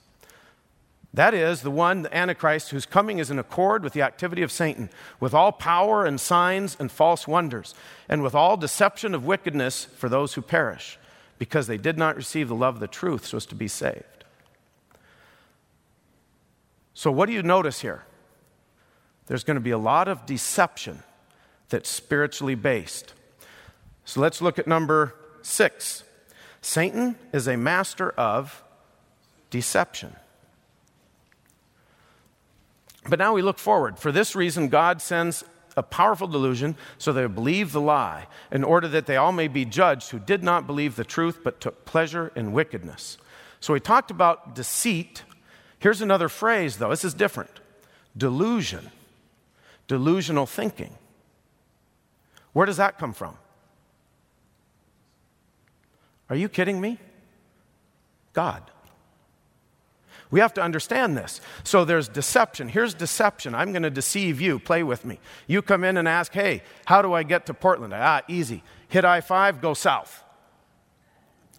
That 1.13 1.33
is 1.33 1.61
the 1.61 1.71
one, 1.71 2.01
the 2.01 2.15
Antichrist, 2.15 2.71
whose 2.71 2.85
coming 2.85 3.19
is 3.19 3.31
in 3.31 3.39
accord 3.39 3.83
with 3.83 3.93
the 3.93 4.01
activity 4.01 4.41
of 4.41 4.51
Satan, 4.51 4.89
with 5.19 5.33
all 5.33 5.51
power 5.51 6.05
and 6.05 6.19
signs 6.19 6.75
and 6.79 6.91
false 6.91 7.27
wonders, 7.27 7.73
and 8.09 8.21
with 8.21 8.35
all 8.35 8.57
deception 8.57 9.13
of 9.13 9.25
wickedness 9.25 9.85
for 9.85 10.09
those 10.09 10.33
who 10.33 10.41
perish 10.41 10.97
because 11.37 11.67
they 11.67 11.77
did 11.77 11.97
not 11.97 12.15
receive 12.15 12.47
the 12.47 12.55
love 12.55 12.75
of 12.75 12.79
the 12.79 12.87
truth 12.87 13.25
so 13.25 13.37
as 13.37 13.45
to 13.45 13.55
be 13.55 13.67
saved. 13.67 14.14
So, 16.95 17.11
what 17.11 17.27
do 17.27 17.33
you 17.33 17.43
notice 17.43 17.81
here? 17.81 18.05
There's 19.27 19.43
going 19.43 19.55
to 19.55 19.61
be 19.61 19.71
a 19.71 19.77
lot 19.77 20.07
of 20.07 20.25
deception 20.25 21.03
that's 21.69 21.89
spiritually 21.89 22.55
based. 22.55 23.13
So, 24.05 24.21
let's 24.21 24.41
look 24.41 24.57
at 24.57 24.65
number 24.65 25.13
six 25.43 26.03
Satan 26.61 27.15
is 27.31 27.47
a 27.47 27.57
master 27.57 28.09
of 28.11 28.63
deception. 29.51 30.15
But 33.07 33.19
now 33.19 33.33
we 33.33 33.43
look 33.43 33.59
forward. 33.59 33.99
For 33.99 34.11
this 34.11 34.35
reason, 34.35 34.69
God 34.69 34.99
sends 34.99 35.43
a 35.77 35.83
powerful 35.83 36.27
delusion 36.27 36.75
so 36.97 37.13
they 37.13 37.27
believe 37.27 37.71
the 37.71 37.81
lie, 37.81 38.27
in 38.51 38.63
order 38.63 38.87
that 38.87 39.05
they 39.05 39.17
all 39.17 39.31
may 39.31 39.47
be 39.47 39.65
judged 39.65 40.09
who 40.09 40.19
did 40.19 40.43
not 40.43 40.65
believe 40.65 40.95
the 40.95 41.03
truth 41.03 41.41
but 41.43 41.59
took 41.59 41.85
pleasure 41.85 42.31
in 42.35 42.51
wickedness. 42.51 43.17
So 43.59 43.73
we 43.73 43.79
talked 43.79 44.09
about 44.09 44.55
deceit. 44.55 45.23
Here's 45.85 46.01
another 46.01 46.29
phrase, 46.29 46.77
though. 46.77 46.89
This 46.89 47.05
is 47.05 47.13
different 47.13 47.51
delusion, 48.17 48.89
delusional 49.87 50.47
thinking. 50.47 50.95
Where 52.53 52.65
does 52.65 52.77
that 52.77 52.97
come 52.97 53.13
from? 53.13 53.37
Are 56.27 56.35
you 56.35 56.49
kidding 56.49 56.81
me? 56.81 56.97
God. 58.33 58.63
We 60.31 60.39
have 60.39 60.55
to 60.55 60.61
understand 60.63 61.15
this. 61.15 61.39
So 61.63 61.85
there's 61.85 62.07
deception. 62.07 62.67
Here's 62.67 62.95
deception. 62.95 63.53
I'm 63.53 63.71
going 63.71 63.83
to 63.83 63.91
deceive 63.91 64.41
you. 64.41 64.57
Play 64.57 64.81
with 64.81 65.05
me. 65.05 65.19
You 65.45 65.61
come 65.61 65.83
in 65.83 65.97
and 65.97 66.07
ask, 66.07 66.33
hey, 66.33 66.63
how 66.85 67.03
do 67.03 67.13
I 67.13 67.21
get 67.21 67.45
to 67.45 67.53
Portland? 67.53 67.93
Ah, 67.93 68.21
easy. 68.27 68.63
Hit 68.87 69.05
I 69.05 69.21
5, 69.21 69.61
go 69.61 69.75
south 69.75 70.23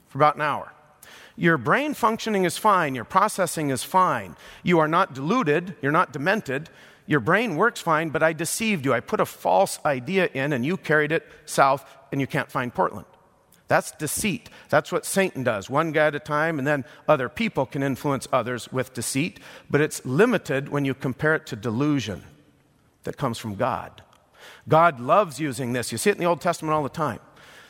for 0.09 0.19
about 0.19 0.35
an 0.35 0.43
hour. 0.43 0.73
Your 1.37 1.59
brain 1.59 1.95
functioning 1.95 2.45
is 2.45 2.57
fine. 2.57 2.95
Your 2.95 3.05
processing 3.05 3.71
is 3.71 3.85
fine. 3.85 4.37
You 4.63 4.79
are 4.79 4.89
not 4.89 5.15
deluded. 5.15 5.77
You're 5.83 5.93
not 5.93 6.13
demented. 6.13 6.71
Your 7.07 7.21
brain 7.21 7.57
works 7.57 7.81
fine, 7.81 8.09
but 8.09 8.23
I 8.23 8.33
deceived 8.33 8.85
you. 8.85 8.93
I 8.93 9.01
put 9.01 9.21
a 9.21 9.27
false 9.27 9.79
idea 9.85 10.29
in 10.33 10.53
and 10.53 10.65
you 10.65 10.77
carried 10.77 11.13
it 11.13 11.27
south 11.45 11.85
and 12.11 12.21
you 12.21 12.27
can't 12.27 12.51
find 12.51 12.75
Portland. 12.75 13.07
That's 13.69 13.91
deceit. 13.93 14.49
That's 14.69 14.93
what 14.93 15.05
Satan 15.05 15.43
does, 15.43 15.69
one 15.69 15.91
guy 15.91 16.07
at 16.07 16.15
a 16.15 16.21
time, 16.21 16.59
and 16.59 16.67
then 16.67 16.85
other 17.09 17.29
people 17.29 17.67
can 17.67 17.83
influence 17.83 18.29
others 18.33 18.71
with 18.71 18.95
deceit, 18.95 19.41
but 19.69 19.81
it's 19.81 20.05
limited 20.05 20.69
when 20.69 20.85
you 20.85 20.95
compare 20.95 21.35
it 21.35 21.47
to 21.47 21.57
delusion 21.57 22.23
that 23.03 23.17
comes 23.17 23.39
from 23.39 23.57
God. 23.57 24.03
God 24.69 25.01
loves 25.01 25.41
using 25.41 25.73
this. 25.73 25.91
You 25.91 25.99
see 25.99 26.11
it 26.11 26.15
in 26.15 26.21
the 26.21 26.27
Old 26.27 26.41
Testament 26.41 26.75
all 26.75 26.85
the 26.85 26.89
time. 26.89 27.19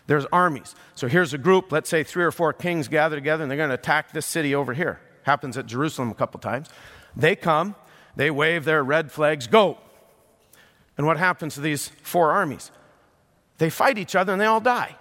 There's 0.07 0.27
armies. 0.33 0.75
So 0.95 1.09
here's 1.09 1.35
a 1.35 1.39
group, 1.39 1.73
let's 1.73 1.91
say 1.91 2.05
three 2.05 2.25
or 2.25 2.31
four 2.31 2.53
kings 2.53 2.89
gather 2.89 3.17
together, 3.17 3.43
and 3.43 3.51
they're 3.51 3.59
going 3.59 3.71
to 3.71 3.75
attack 3.75 4.13
this 4.13 4.27
city 4.27 4.55
over 4.55 4.73
here. 4.73 5.01
Happens 5.25 5.59
at 5.59 5.67
Jerusalem 5.67 6.11
a 6.11 6.15
couple 6.15 6.39
times. 6.39 6.69
They 7.17 7.35
come, 7.35 7.75
they 8.15 8.31
wave 8.31 8.65
their 8.65 8.85
red 8.85 9.11
flags, 9.11 9.47
go. 9.47 9.79
And 10.97 11.07
what 11.07 11.17
happens 11.17 11.55
to 11.55 11.61
these 11.61 11.89
four 12.03 12.31
armies? 12.31 12.71
They 13.59 13.71
fight 13.71 13.99
each 13.99 14.15
other 14.15 14.33
and 14.33 14.41
they 14.41 14.47
all 14.47 14.61
die. 14.61 14.97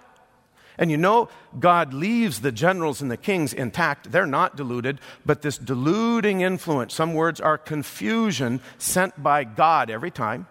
And 0.78 0.90
you 0.90 0.96
know, 0.96 1.28
God 1.58 1.94
leaves 1.94 2.40
the 2.40 2.52
generals 2.52 3.00
and 3.00 3.10
the 3.10 3.16
kings 3.16 3.54
intact. 3.54 4.12
They're 4.12 4.26
not 4.26 4.56
deluded, 4.56 5.00
but 5.24 5.40
this 5.40 5.56
deluding 5.56 6.42
influence, 6.42 6.94
some 6.94 7.14
words 7.14 7.40
are 7.40 7.56
confusion 7.56 8.60
sent 8.76 9.22
by 9.22 9.44
God 9.44 9.88
every 9.88 10.10
time, 10.10 10.46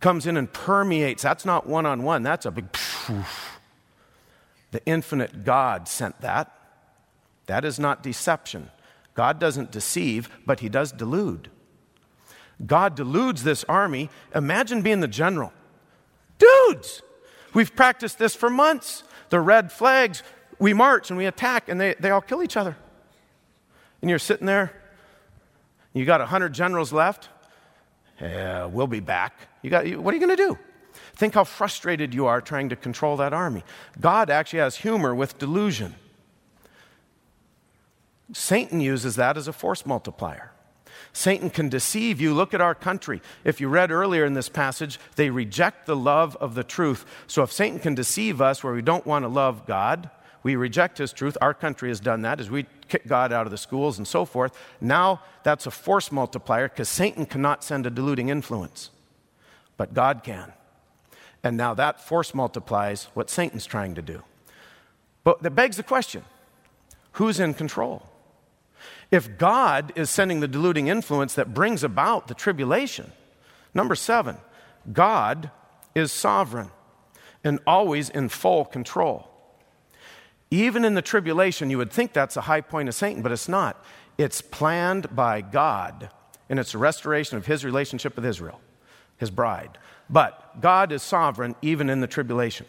comes 0.00 0.26
in 0.26 0.36
and 0.36 0.52
permeates. 0.52 1.22
That's 1.22 1.44
not 1.44 1.66
one 1.66 1.86
on 1.86 2.02
one, 2.02 2.22
that's 2.22 2.46
a 2.46 2.50
big. 2.50 2.66
The 4.70 4.84
infinite 4.84 5.44
God 5.44 5.88
sent 5.88 6.20
that. 6.20 6.52
That 7.46 7.64
is 7.64 7.78
not 7.78 8.02
deception. 8.02 8.70
God 9.14 9.38
doesn't 9.38 9.70
deceive, 9.70 10.28
but 10.44 10.60
he 10.60 10.68
does 10.68 10.92
delude. 10.92 11.50
God 12.64 12.94
deludes 12.94 13.44
this 13.44 13.64
army. 13.64 14.10
Imagine 14.34 14.82
being 14.82 15.00
the 15.00 15.08
general. 15.08 15.52
Dudes, 16.38 17.02
we've 17.54 17.74
practiced 17.74 18.18
this 18.18 18.34
for 18.34 18.50
months 18.50 19.04
the 19.30 19.40
red 19.40 19.70
flags, 19.70 20.22
we 20.58 20.72
march 20.72 21.10
and 21.10 21.18
we 21.18 21.26
attack, 21.26 21.68
and 21.68 21.80
they, 21.80 21.94
they 22.00 22.10
all 22.10 22.20
kill 22.20 22.42
each 22.42 22.56
other. 22.56 22.76
And 24.00 24.08
you're 24.08 24.18
sitting 24.18 24.46
there, 24.46 24.72
you 25.92 26.04
got 26.04 26.20
100 26.20 26.52
generals 26.52 26.92
left. 26.92 27.28
Yeah, 28.20 28.66
we'll 28.66 28.86
be 28.86 29.00
back. 29.00 29.34
You 29.62 29.70
got, 29.70 29.86
what 29.96 30.12
are 30.12 30.16
you 30.16 30.26
going 30.26 30.36
to 30.36 30.42
do? 30.42 30.58
Think 31.14 31.34
how 31.34 31.44
frustrated 31.44 32.14
you 32.14 32.26
are 32.26 32.40
trying 32.40 32.68
to 32.70 32.76
control 32.76 33.16
that 33.18 33.32
army. 33.32 33.64
God 34.00 34.30
actually 34.30 34.60
has 34.60 34.76
humor 34.76 35.14
with 35.14 35.38
delusion. 35.38 35.94
Satan 38.32 38.80
uses 38.80 39.16
that 39.16 39.36
as 39.36 39.48
a 39.48 39.52
force 39.52 39.86
multiplier. 39.86 40.52
Satan 41.12 41.50
can 41.50 41.68
deceive 41.68 42.20
you. 42.20 42.34
Look 42.34 42.52
at 42.54 42.60
our 42.60 42.74
country. 42.74 43.22
If 43.44 43.60
you 43.60 43.68
read 43.68 43.90
earlier 43.90 44.24
in 44.24 44.34
this 44.34 44.48
passage, 44.48 45.00
they 45.16 45.30
reject 45.30 45.86
the 45.86 45.96
love 45.96 46.36
of 46.36 46.54
the 46.54 46.64
truth. 46.64 47.04
So 47.26 47.42
if 47.42 47.52
Satan 47.52 47.78
can 47.78 47.94
deceive 47.94 48.40
us 48.40 48.62
where 48.62 48.74
we 48.74 48.82
don't 48.82 49.06
want 49.06 49.24
to 49.24 49.28
love 49.28 49.66
God, 49.66 50.10
we 50.48 50.56
reject 50.56 50.96
his 50.96 51.12
truth. 51.12 51.36
Our 51.42 51.52
country 51.52 51.90
has 51.90 52.00
done 52.00 52.22
that 52.22 52.40
as 52.40 52.48
we 52.48 52.64
kick 52.88 53.06
God 53.06 53.34
out 53.34 53.46
of 53.46 53.50
the 53.50 53.58
schools 53.58 53.98
and 53.98 54.08
so 54.08 54.24
forth. 54.24 54.58
Now 54.80 55.20
that's 55.42 55.66
a 55.66 55.70
force 55.70 56.10
multiplier 56.10 56.70
because 56.70 56.88
Satan 56.88 57.26
cannot 57.26 57.62
send 57.62 57.84
a 57.84 57.90
deluding 57.90 58.30
influence, 58.30 58.88
but 59.76 59.92
God 59.92 60.22
can. 60.24 60.54
And 61.44 61.58
now 61.58 61.74
that 61.74 62.00
force 62.00 62.32
multiplies 62.34 63.08
what 63.12 63.28
Satan's 63.28 63.66
trying 63.66 63.94
to 63.96 64.00
do. 64.00 64.22
But 65.22 65.42
that 65.42 65.50
begs 65.50 65.76
the 65.76 65.82
question 65.82 66.24
who's 67.12 67.38
in 67.38 67.52
control? 67.52 68.08
If 69.10 69.36
God 69.36 69.92
is 69.96 70.08
sending 70.08 70.40
the 70.40 70.48
deluding 70.48 70.88
influence 70.88 71.34
that 71.34 71.52
brings 71.52 71.84
about 71.84 72.26
the 72.26 72.34
tribulation, 72.34 73.12
number 73.74 73.94
seven, 73.94 74.38
God 74.90 75.50
is 75.94 76.10
sovereign 76.10 76.70
and 77.44 77.58
always 77.66 78.08
in 78.08 78.30
full 78.30 78.64
control. 78.64 79.27
Even 80.50 80.84
in 80.84 80.94
the 80.94 81.02
tribulation, 81.02 81.70
you 81.70 81.78
would 81.78 81.92
think 81.92 82.12
that's 82.12 82.36
a 82.36 82.42
high 82.42 82.60
point 82.60 82.88
of 82.88 82.94
Satan, 82.94 83.22
but 83.22 83.32
it's 83.32 83.48
not. 83.48 83.84
It's 84.16 84.40
planned 84.40 85.14
by 85.14 85.40
God, 85.42 86.10
and 86.48 86.58
it's 86.58 86.74
a 86.74 86.78
restoration 86.78 87.36
of 87.36 87.46
his 87.46 87.64
relationship 87.64 88.16
with 88.16 88.24
Israel, 88.24 88.60
his 89.16 89.30
bride. 89.30 89.78
But 90.08 90.60
God 90.60 90.90
is 90.90 91.02
sovereign 91.02 91.54
even 91.60 91.90
in 91.90 92.00
the 92.00 92.06
tribulation. 92.06 92.66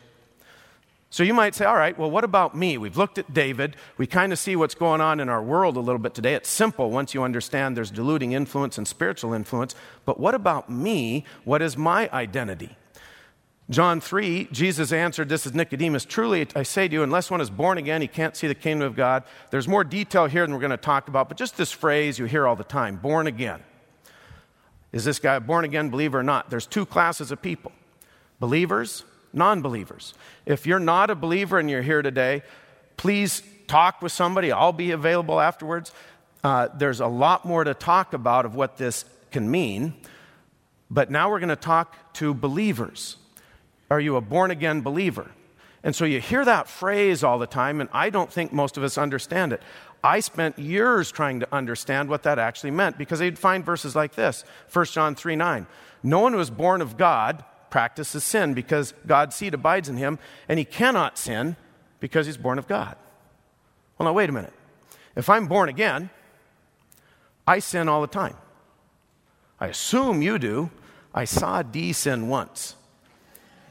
So 1.11 1.23
you 1.23 1.33
might 1.33 1.55
say, 1.55 1.65
all 1.65 1.75
right, 1.75 1.97
well, 1.97 2.11
what 2.11 2.23
about 2.23 2.55
me? 2.55 2.77
We've 2.77 2.97
looked 2.97 3.17
at 3.17 3.33
David. 3.33 3.75
We 3.97 4.05
kind 4.05 4.31
of 4.31 4.37
see 4.37 4.55
what's 4.55 4.75
going 4.75 5.01
on 5.01 5.19
in 5.19 5.27
our 5.27 5.41
world 5.41 5.75
a 5.75 5.79
little 5.79 5.99
bit 5.99 6.13
today. 6.13 6.35
It's 6.35 6.49
simple 6.49 6.91
once 6.91 7.15
you 7.15 7.23
understand 7.23 7.75
there's 7.75 7.89
deluding 7.89 8.33
influence 8.33 8.77
and 8.77 8.87
spiritual 8.87 9.33
influence. 9.33 9.73
But 10.05 10.19
what 10.19 10.35
about 10.35 10.69
me? 10.69 11.25
What 11.45 11.63
is 11.63 11.75
my 11.75 12.09
identity? 12.13 12.77
John 13.69 14.01
3, 14.01 14.47
Jesus 14.51 14.91
answered, 14.91 15.29
This 15.29 15.45
is 15.45 15.53
Nicodemus. 15.53 16.03
Truly, 16.03 16.47
I 16.55 16.63
say 16.63 16.87
to 16.87 16.93
you, 16.93 17.03
unless 17.03 17.29
one 17.29 17.39
is 17.39 17.51
born 17.51 17.77
again, 17.77 18.01
he 18.01 18.07
can't 18.07 18.35
see 18.35 18.47
the 18.47 18.55
kingdom 18.55 18.87
of 18.87 18.95
God. 18.95 19.23
There's 19.51 19.67
more 19.67 19.83
detail 19.83 20.25
here 20.25 20.43
than 20.43 20.53
we're 20.53 20.59
going 20.59 20.71
to 20.71 20.77
talk 20.77 21.07
about, 21.07 21.29
but 21.29 21.37
just 21.37 21.55
this 21.55 21.71
phrase 21.71 22.17
you 22.17 22.25
hear 22.25 22.47
all 22.47 22.55
the 22.55 22.63
time 22.63 22.95
born 22.95 23.27
again. 23.27 23.59
Is 24.91 25.05
this 25.05 25.19
guy 25.19 25.35
a 25.35 25.39
born 25.39 25.65
again 25.65 25.89
believer 25.91 26.19
or 26.19 26.23
not? 26.23 26.49
There's 26.49 26.65
two 26.65 26.85
classes 26.85 27.31
of 27.31 27.41
people 27.41 27.71
believers 28.39 29.03
non 29.33 29.61
believers. 29.61 30.13
If 30.45 30.65
you're 30.65 30.79
not 30.79 31.09
a 31.09 31.15
believer 31.15 31.59
and 31.59 31.69
you're 31.69 31.81
here 31.81 32.01
today, 32.01 32.43
please 32.97 33.43
talk 33.67 34.01
with 34.01 34.11
somebody. 34.11 34.51
I'll 34.51 34.73
be 34.73 34.91
available 34.91 35.39
afterwards. 35.39 35.91
Uh, 36.43 36.69
there's 36.75 36.99
a 36.99 37.07
lot 37.07 37.45
more 37.45 37.63
to 37.63 37.73
talk 37.73 38.13
about 38.13 38.45
of 38.45 38.55
what 38.55 38.77
this 38.77 39.05
can 39.31 39.49
mean. 39.49 39.93
But 40.89 41.11
now 41.11 41.29
we're 41.29 41.39
going 41.39 41.49
to 41.49 41.55
talk 41.55 42.13
to 42.13 42.33
believers. 42.33 43.17
Are 43.89 43.99
you 43.99 44.15
a 44.15 44.21
born 44.21 44.51
again 44.51 44.81
believer? 44.81 45.31
And 45.83 45.95
so 45.95 46.05
you 46.05 46.19
hear 46.19 46.43
that 46.43 46.67
phrase 46.67 47.23
all 47.23 47.39
the 47.39 47.47
time, 47.47 47.79
and 47.79 47.89
I 47.93 48.09
don't 48.09 48.31
think 48.31 48.51
most 48.51 48.77
of 48.77 48.83
us 48.83 48.97
understand 48.97 49.53
it. 49.53 49.61
I 50.03 50.19
spent 50.19 50.59
years 50.59 51.11
trying 51.11 51.39
to 51.41 51.47
understand 51.53 52.09
what 52.09 52.23
that 52.23 52.39
actually 52.39 52.71
meant 52.71 52.97
because 52.97 53.19
they'd 53.19 53.39
find 53.39 53.65
verses 53.65 53.95
like 53.95 54.15
this 54.15 54.43
1 54.71 54.85
John 54.85 55.15
3 55.15 55.35
9. 55.35 55.67
No 56.03 56.19
one 56.19 56.33
who 56.33 56.39
is 56.39 56.49
born 56.49 56.81
of 56.81 56.97
God 56.97 57.43
practices 57.69 58.23
sin 58.23 58.53
because 58.53 58.93
God's 59.05 59.35
seed 59.35 59.53
abides 59.53 59.89
in 59.89 59.97
him, 59.97 60.19
and 60.47 60.59
he 60.59 60.65
cannot 60.65 61.17
sin 61.17 61.55
because 61.99 62.25
he's 62.25 62.37
born 62.37 62.59
of 62.59 62.67
God. 62.67 62.95
Well, 63.97 64.07
now, 64.07 64.13
wait 64.13 64.29
a 64.29 64.33
minute. 64.33 64.53
If 65.15 65.29
I'm 65.29 65.47
born 65.47 65.69
again, 65.69 66.09
I 67.45 67.59
sin 67.59 67.89
all 67.89 68.01
the 68.01 68.07
time. 68.07 68.35
I 69.59 69.67
assume 69.67 70.21
you 70.21 70.39
do. 70.39 70.69
I 71.13 71.25
saw 71.25 71.61
D 71.61 71.91
sin 71.91 72.29
once. 72.29 72.75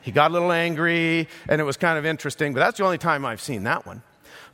He 0.09 0.13
got 0.13 0.31
a 0.31 0.33
little 0.33 0.53
angry, 0.53 1.29
and 1.51 1.61
it 1.61 1.65
was 1.65 1.77
kind 1.77 1.99
of 1.99 2.07
interesting, 2.07 2.55
but 2.55 2.61
that's 2.61 2.79
the 2.79 2.85
only 2.85 2.97
time 2.97 3.27
I've 3.27 3.43
seen 3.43 3.65
that 3.65 3.85
one. 3.85 4.03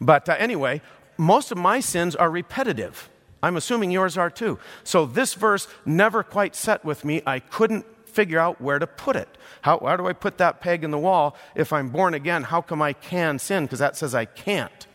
But 0.01 0.29
uh, 0.29 0.35
anyway, 0.37 0.83
most 1.17 1.53
of 1.53 1.59
my 1.59 1.79
sins 1.79 2.17
are 2.17 2.29
repetitive. 2.29 3.09
I'm 3.41 3.57
assuming 3.57 3.93
yours 3.93 4.19
are 4.19 4.31
too. 4.31 4.59
So 4.83 5.07
this 5.07 5.35
verse 5.35 5.69
never 5.87 6.25
quite 6.25 6.57
set 6.57 6.85
with 6.85 7.05
me. 7.05 7.23
I 7.25 7.39
couldn't 7.39 7.87
figure 8.05 8.41
out 8.41 8.61
where 8.61 8.81
to 8.81 8.89
put 8.89 9.15
it. 9.15 9.29
How, 9.63 9.79
how 9.79 9.97
do 9.97 10.09
I 10.09 10.13
put 10.13 10.39
that 10.39 10.61
peg 10.61 10.83
in 10.83 10.91
the 10.91 10.99
wall? 10.99 11.37
If 11.55 11.73
I'm 11.73 11.89
born 11.89 12.15
again, 12.15 12.43
how 12.43 12.61
come 12.61 12.83
I 12.83 12.93
can 12.93 13.39
sin? 13.39 13.63
Because 13.63 13.79
that 13.79 13.97
says 13.97 14.13
I 14.13 14.25
can't. 14.25 14.89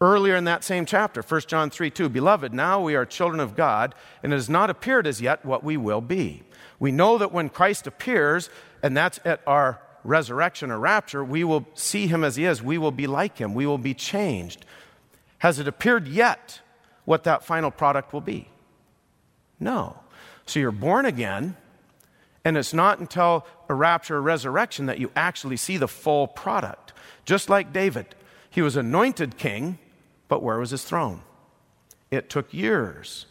Earlier 0.00 0.34
in 0.34 0.46
that 0.46 0.64
same 0.64 0.84
chapter, 0.84 1.22
1 1.22 1.42
John 1.42 1.70
3 1.70 1.90
2, 1.90 2.08
Beloved, 2.08 2.52
now 2.52 2.80
we 2.80 2.96
are 2.96 3.06
children 3.06 3.38
of 3.38 3.54
God, 3.54 3.94
and 4.24 4.32
it 4.32 4.36
has 4.36 4.50
not 4.50 4.68
appeared 4.68 5.06
as 5.06 5.20
yet 5.20 5.44
what 5.44 5.62
we 5.62 5.76
will 5.76 6.00
be. 6.00 6.42
We 6.80 6.90
know 6.90 7.18
that 7.18 7.30
when 7.30 7.50
Christ 7.50 7.86
appears, 7.86 8.50
and 8.82 8.96
that's 8.96 9.20
at 9.24 9.40
our 9.46 9.80
resurrection 10.04 10.70
or 10.70 10.78
rapture, 10.78 11.24
we 11.24 11.44
will 11.44 11.66
see 11.74 12.06
him 12.06 12.24
as 12.24 12.36
he 12.36 12.44
is. 12.44 12.62
We 12.62 12.78
will 12.78 12.92
be 12.92 13.06
like 13.06 13.38
him. 13.38 13.54
We 13.54 13.66
will 13.66 13.78
be 13.78 13.94
changed. 13.94 14.64
Has 15.38 15.58
it 15.58 15.68
appeared 15.68 16.08
yet 16.08 16.60
what 17.04 17.24
that 17.24 17.44
final 17.44 17.70
product 17.70 18.12
will 18.12 18.20
be? 18.20 18.48
No. 19.58 19.98
So 20.46 20.58
you're 20.58 20.72
born 20.72 21.04
again, 21.04 21.56
and 22.44 22.56
it's 22.56 22.74
not 22.74 22.98
until 22.98 23.46
a 23.68 23.74
rapture 23.74 24.16
or 24.16 24.22
resurrection 24.22 24.86
that 24.86 24.98
you 24.98 25.10
actually 25.14 25.56
see 25.56 25.76
the 25.76 25.88
full 25.88 26.26
product. 26.26 26.92
Just 27.24 27.48
like 27.48 27.72
David, 27.72 28.06
he 28.48 28.62
was 28.62 28.76
anointed 28.76 29.36
king, 29.36 29.78
but 30.28 30.42
where 30.42 30.58
was 30.58 30.70
his 30.70 30.84
throne? 30.84 31.20
It 32.10 32.28
took 32.28 32.52
years 32.52 33.26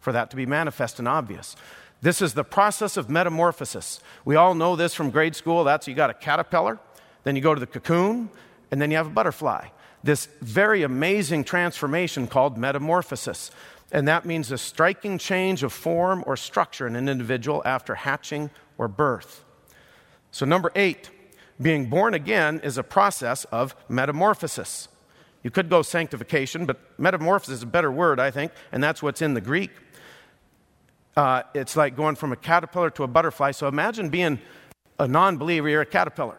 for 0.00 0.12
that 0.12 0.30
to 0.30 0.36
be 0.36 0.46
manifest 0.46 0.98
and 0.98 1.08
obvious. 1.08 1.56
This 2.02 2.20
is 2.20 2.34
the 2.34 2.44
process 2.44 2.96
of 2.96 3.08
metamorphosis. 3.08 4.00
We 4.24 4.36
all 4.36 4.54
know 4.54 4.76
this 4.76 4.94
from 4.94 5.10
grade 5.10 5.34
school. 5.34 5.64
That's 5.64 5.88
you 5.88 5.94
got 5.94 6.10
a 6.10 6.14
caterpillar, 6.14 6.78
then 7.22 7.36
you 7.36 7.42
go 7.42 7.54
to 7.54 7.60
the 7.60 7.66
cocoon, 7.66 8.28
and 8.70 8.80
then 8.80 8.90
you 8.90 8.96
have 8.96 9.06
a 9.06 9.10
butterfly. 9.10 9.68
This 10.02 10.28
very 10.42 10.82
amazing 10.82 11.44
transformation 11.44 12.26
called 12.26 12.58
metamorphosis. 12.58 13.50
And 13.90 14.08
that 14.08 14.26
means 14.26 14.50
a 14.50 14.58
striking 14.58 15.18
change 15.18 15.62
of 15.62 15.72
form 15.72 16.24
or 16.26 16.36
structure 16.36 16.86
in 16.86 16.96
an 16.96 17.08
individual 17.08 17.62
after 17.64 17.94
hatching 17.94 18.50
or 18.76 18.88
birth. 18.88 19.44
So, 20.30 20.44
number 20.44 20.72
eight, 20.74 21.10
being 21.62 21.88
born 21.88 22.12
again 22.12 22.60
is 22.64 22.76
a 22.76 22.82
process 22.82 23.44
of 23.46 23.76
metamorphosis. 23.88 24.88
You 25.44 25.50
could 25.50 25.70
go 25.70 25.82
sanctification, 25.82 26.66
but 26.66 26.80
metamorphosis 26.98 27.58
is 27.58 27.62
a 27.62 27.66
better 27.66 27.92
word, 27.92 28.18
I 28.18 28.30
think, 28.30 28.50
and 28.72 28.82
that's 28.82 29.02
what's 29.02 29.22
in 29.22 29.34
the 29.34 29.40
Greek 29.40 29.70
uh, 31.16 31.42
it's 31.54 31.76
like 31.76 31.96
going 31.96 32.16
from 32.16 32.32
a 32.32 32.36
caterpillar 32.36 32.90
to 32.90 33.04
a 33.04 33.06
butterfly. 33.06 33.52
So 33.52 33.68
imagine 33.68 34.08
being 34.08 34.38
a 34.98 35.06
non 35.06 35.36
believer, 35.36 35.68
you're 35.68 35.82
a 35.82 35.86
caterpillar. 35.86 36.38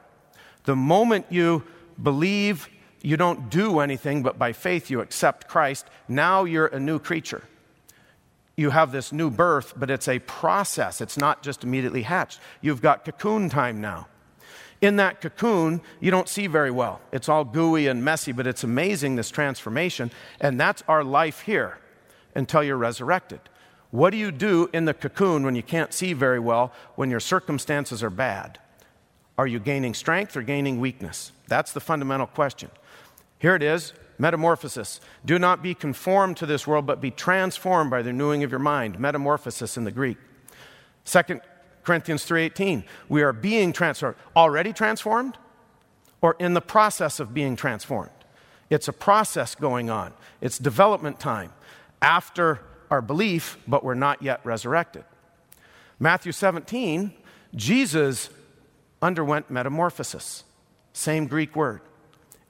The 0.64 0.76
moment 0.76 1.28
you 1.30 1.64
believe, 2.02 2.68
you 3.02 3.18
don't 3.18 3.50
do 3.50 3.80
anything, 3.80 4.24
but 4.24 4.38
by 4.38 4.52
faith 4.52 4.90
you 4.90 5.00
accept 5.02 5.48
Christ, 5.48 5.88
now 6.08 6.44
you're 6.44 6.68
a 6.68 6.80
new 6.80 7.00
creature. 7.00 7.44
You 8.58 8.70
have 8.70 8.92
this 8.92 9.12
new 9.12 9.30
birth, 9.30 9.74
but 9.76 9.90
it's 9.90 10.08
a 10.08 10.20
process. 10.20 11.02
It's 11.02 11.18
not 11.18 11.44
just 11.44 11.64
immediately 11.64 12.04
hatched. 12.04 12.40
You've 12.62 12.82
got 12.82 13.06
cocoon 13.06 13.50
time 13.50 13.82
now. 13.82 14.08
In 14.82 14.98
that 14.98 15.22
cocoon, 15.22 15.82
you 16.00 16.12
don't 16.12 16.30
see 16.30 16.48
very 16.48 16.72
well. 16.72 17.02
It's 17.12 17.30
all 17.30 17.44
gooey 17.44 17.88
and 17.88 18.04
messy, 18.04 18.32
but 18.32 18.48
it's 18.48 18.64
amazing 18.64 19.16
this 19.16 19.30
transformation. 19.30 20.12
And 20.40 20.60
that's 20.60 20.84
our 20.88 21.04
life 21.04 21.42
here 21.42 21.80
until 22.34 22.64
you're 22.64 22.78
resurrected. 22.78 23.40
What 23.96 24.10
do 24.10 24.18
you 24.18 24.30
do 24.30 24.70
in 24.74 24.84
the 24.84 24.94
cocoon 24.94 25.44
when 25.44 25.56
you 25.56 25.64
can't 25.64 25.94
see 25.94 26.12
very 26.12 26.38
well, 26.38 26.74
when 26.96 27.10
your 27.10 27.22
circumstances 27.22 28.04
are 28.04 28.10
bad? 28.10 28.60
Are 29.38 29.48
you 29.48 29.58
gaining 29.58 29.94
strength 29.94 30.36
or 30.36 30.42
gaining 30.42 30.82
weakness? 30.82 31.32
That's 31.48 31.72
the 31.72 31.80
fundamental 31.80 32.28
question. 32.28 32.72
Here 33.40 33.56
it 33.56 33.64
is 33.64 33.94
metamorphosis. 34.18 35.00
Do 35.24 35.40
not 35.40 35.64
be 35.64 35.74
conformed 35.74 36.36
to 36.38 36.46
this 36.46 36.68
world, 36.68 36.86
but 36.86 37.00
be 37.00 37.10
transformed 37.10 37.90
by 37.90 38.02
the 38.02 38.10
renewing 38.10 38.44
of 38.44 38.52
your 38.52 38.60
mind. 38.60 39.00
Metamorphosis 39.00 39.78
in 39.78 39.86
the 39.86 39.92
Greek. 39.92 40.18
2 41.06 41.40
Corinthians 41.86 42.26
3:18. 42.26 42.84
We 43.08 43.24
are 43.24 43.32
being 43.32 43.72
transformed. 43.72 44.18
Already 44.36 44.74
transformed 44.74 45.38
or 46.20 46.36
in 46.38 46.54
the 46.54 46.62
process 46.62 47.22
of 47.22 47.34
being 47.34 47.56
transformed? 47.56 48.12
It's 48.70 48.90
a 48.90 48.94
process 48.94 49.56
going 49.56 49.90
on. 49.90 50.12
It's 50.42 50.58
development 50.58 51.18
time. 51.22 51.54
After 52.02 52.60
our 52.90 53.02
belief, 53.02 53.58
but 53.68 53.84
we're 53.84 53.94
not 53.94 54.22
yet 54.22 54.42
resurrected. 54.44 55.04
Matthew 56.00 56.32
17, 56.32 57.14
Jesus 57.56 58.30
underwent 59.02 59.50
metamorphosis, 59.50 60.44
same 60.94 61.28
Greek 61.28 61.56
word, 61.56 61.82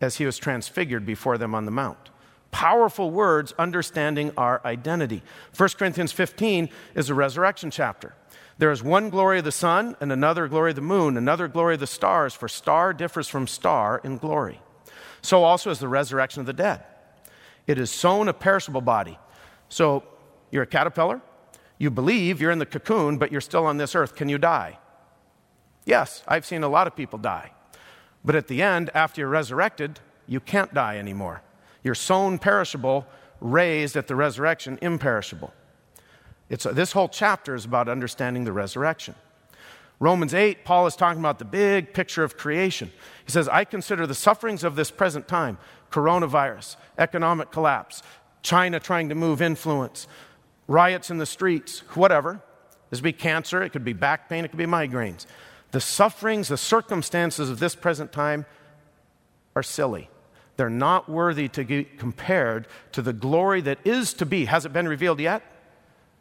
as 0.01 0.17
he 0.17 0.25
was 0.25 0.37
transfigured 0.37 1.05
before 1.05 1.37
them 1.37 1.53
on 1.53 1.65
the 1.65 1.71
Mount. 1.71 2.09
Powerful 2.51 3.11
words 3.11 3.53
understanding 3.59 4.31
our 4.37 4.61
identity. 4.65 5.21
1 5.57 5.69
Corinthians 5.77 6.11
15 6.11 6.69
is 6.95 7.09
a 7.09 7.13
resurrection 7.13 7.69
chapter. 7.69 8.15
There 8.57 8.71
is 8.71 8.81
one 8.81 9.09
glory 9.09 9.39
of 9.39 9.45
the 9.45 9.51
sun 9.51 9.97
and 9.99 10.11
another 10.11 10.47
glory 10.47 10.71
of 10.71 10.77
the 10.77 10.81
moon, 10.81 11.17
another 11.17 11.49
glory 11.49 11.73
of 11.73 11.81
the 11.81 11.87
stars, 11.87 12.33
for 12.33 12.47
star 12.47 12.93
differs 12.93 13.27
from 13.27 13.47
star 13.47 13.99
in 14.03 14.17
glory. 14.17 14.61
So 15.21 15.43
also 15.43 15.69
is 15.69 15.79
the 15.79 15.89
resurrection 15.89 16.39
of 16.39 16.45
the 16.45 16.53
dead. 16.53 16.83
It 17.67 17.77
is 17.77 17.91
sown 17.91 18.29
a 18.29 18.33
perishable 18.33 18.81
body. 18.81 19.19
So 19.67 20.03
you're 20.55 20.63
a 20.63 20.67
caterpillar. 20.67 21.21
You 21.77 21.91
believe 21.91 22.41
you're 22.41 22.51
in 22.51 22.59
the 22.59 22.65
cocoon, 22.65 23.17
but 23.17 23.31
you're 23.31 23.41
still 23.41 23.65
on 23.65 23.77
this 23.77 23.93
earth. 23.93 24.15
Can 24.15 24.29
you 24.29 24.37
die? 24.37 24.79
Yes, 25.85 26.23
I've 26.27 26.45
seen 26.45 26.63
a 26.63 26.69
lot 26.69 26.87
of 26.87 26.95
people 26.95 27.19
die. 27.19 27.51
But 28.23 28.35
at 28.35 28.47
the 28.47 28.63
end, 28.63 28.89
after 28.95 29.21
you're 29.21 29.29
resurrected, 29.29 29.99
you 30.25 30.39
can't 30.39 30.73
die 30.73 30.97
anymore. 30.97 31.43
You're 31.83 31.93
sown 31.93 32.39
perishable, 32.39 33.05
raised 33.39 33.95
at 33.95 34.07
the 34.07 34.15
resurrection 34.15 34.79
imperishable. 34.81 35.53
It's, 36.49 36.63
this 36.63 36.93
whole 36.93 37.09
chapter 37.09 37.53
is 37.53 37.65
about 37.65 37.87
understanding 37.87 38.45
the 38.45 38.53
resurrection. 38.53 39.13
Romans 39.99 40.33
8, 40.33 40.65
Paul 40.65 40.87
is 40.87 40.95
talking 40.95 41.19
about 41.19 41.39
the 41.39 41.45
big 41.45 41.93
picture 41.93 42.23
of 42.23 42.37
creation. 42.37 42.91
He 43.25 43.31
says, 43.31 43.47
I 43.47 43.63
consider 43.65 44.07
the 44.07 44.15
sufferings 44.15 44.63
of 44.63 44.75
this 44.75 44.91
present 44.91 45.27
time 45.27 45.57
coronavirus, 45.91 46.75
economic 46.97 47.51
collapse, 47.51 48.01
China 48.41 48.79
trying 48.79 49.09
to 49.09 49.15
move 49.15 49.41
influence, 49.41 50.07
riots 50.67 51.09
in 51.09 51.17
the 51.17 51.25
streets, 51.25 51.79
whatever. 51.93 52.41
This 52.89 52.99
could 52.99 53.03
be 53.03 53.13
cancer, 53.13 53.61
it 53.61 53.71
could 53.71 53.85
be 53.85 53.93
back 53.93 54.29
pain, 54.29 54.45
it 54.45 54.49
could 54.49 54.57
be 54.57 54.65
migraines. 54.65 55.25
The 55.71 55.81
sufferings, 55.81 56.47
the 56.47 56.57
circumstances 56.57 57.49
of 57.49 57.59
this 57.59 57.75
present 57.75 58.11
time 58.11 58.45
are 59.55 59.63
silly. 59.63 60.09
They're 60.57 60.69
not 60.69 61.09
worthy 61.09 61.49
to 61.49 61.63
be 61.63 61.83
compared 61.83 62.67
to 62.93 63.01
the 63.01 63.13
glory 63.13 63.61
that 63.61 63.79
is 63.83 64.13
to 64.15 64.25
be. 64.25 64.45
Has 64.45 64.65
it 64.65 64.71
been 64.71 64.87
revealed 64.87 65.19
yet? 65.19 65.43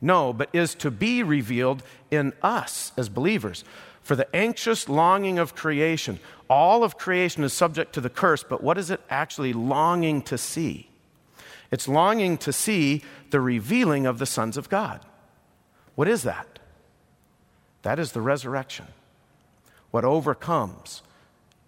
No, 0.01 0.33
but 0.33 0.51
is 0.53 0.75
to 0.77 0.91
be 0.91 1.23
revealed 1.23 1.83
in 2.11 2.33
us 2.43 2.93
as 2.97 3.09
believers. 3.09 3.65
For 4.03 4.17
the 4.17 4.35
anxious 4.37 4.89
longing 4.89 5.39
of 5.39 5.55
creation, 5.55 6.19
all 6.51 6.85
of 6.85 6.99
creation 6.99 7.43
is 7.43 7.53
subject 7.53 7.95
to 7.95 8.01
the 8.01 8.11
curse, 8.11 8.43
but 8.43 8.63
what 8.63 8.77
is 8.77 8.91
it 8.91 9.01
actually 9.09 9.53
longing 9.53 10.21
to 10.23 10.37
see? 10.37 10.91
It's 11.75 11.89
longing 11.89 12.39
to 12.39 12.53
see 12.53 13.03
the 13.31 13.41
revealing 13.41 14.07
of 14.07 14.21
the 14.21 14.27
sons 14.27 14.57
of 14.57 14.69
God. 14.69 15.01
What 15.97 16.07
is 16.07 16.23
that? 16.23 16.61
That 17.83 17.99
is 17.99 18.13
the 18.13 18.21
resurrection. 18.21 18.87
What 19.91 20.05
overcomes 20.05 21.03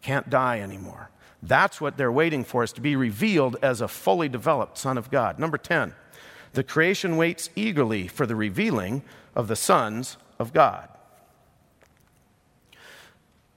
can't 0.02 0.30
die 0.30 0.60
anymore. 0.60 1.10
That's 1.42 1.80
what 1.80 1.96
they're 1.96 2.12
waiting 2.12 2.44
for, 2.44 2.62
is 2.62 2.72
to 2.74 2.80
be 2.80 2.94
revealed 2.94 3.56
as 3.62 3.80
a 3.80 3.88
fully 3.88 4.28
developed 4.28 4.78
Son 4.78 4.96
of 4.96 5.10
God. 5.10 5.40
Number 5.40 5.58
10, 5.58 5.92
the 6.52 6.62
creation 6.62 7.16
waits 7.16 7.50
eagerly 7.56 8.06
for 8.06 8.26
the 8.26 8.36
revealing 8.36 9.02
of 9.34 9.48
the 9.48 9.56
sons 9.56 10.18
of 10.38 10.52
God. 10.52 10.88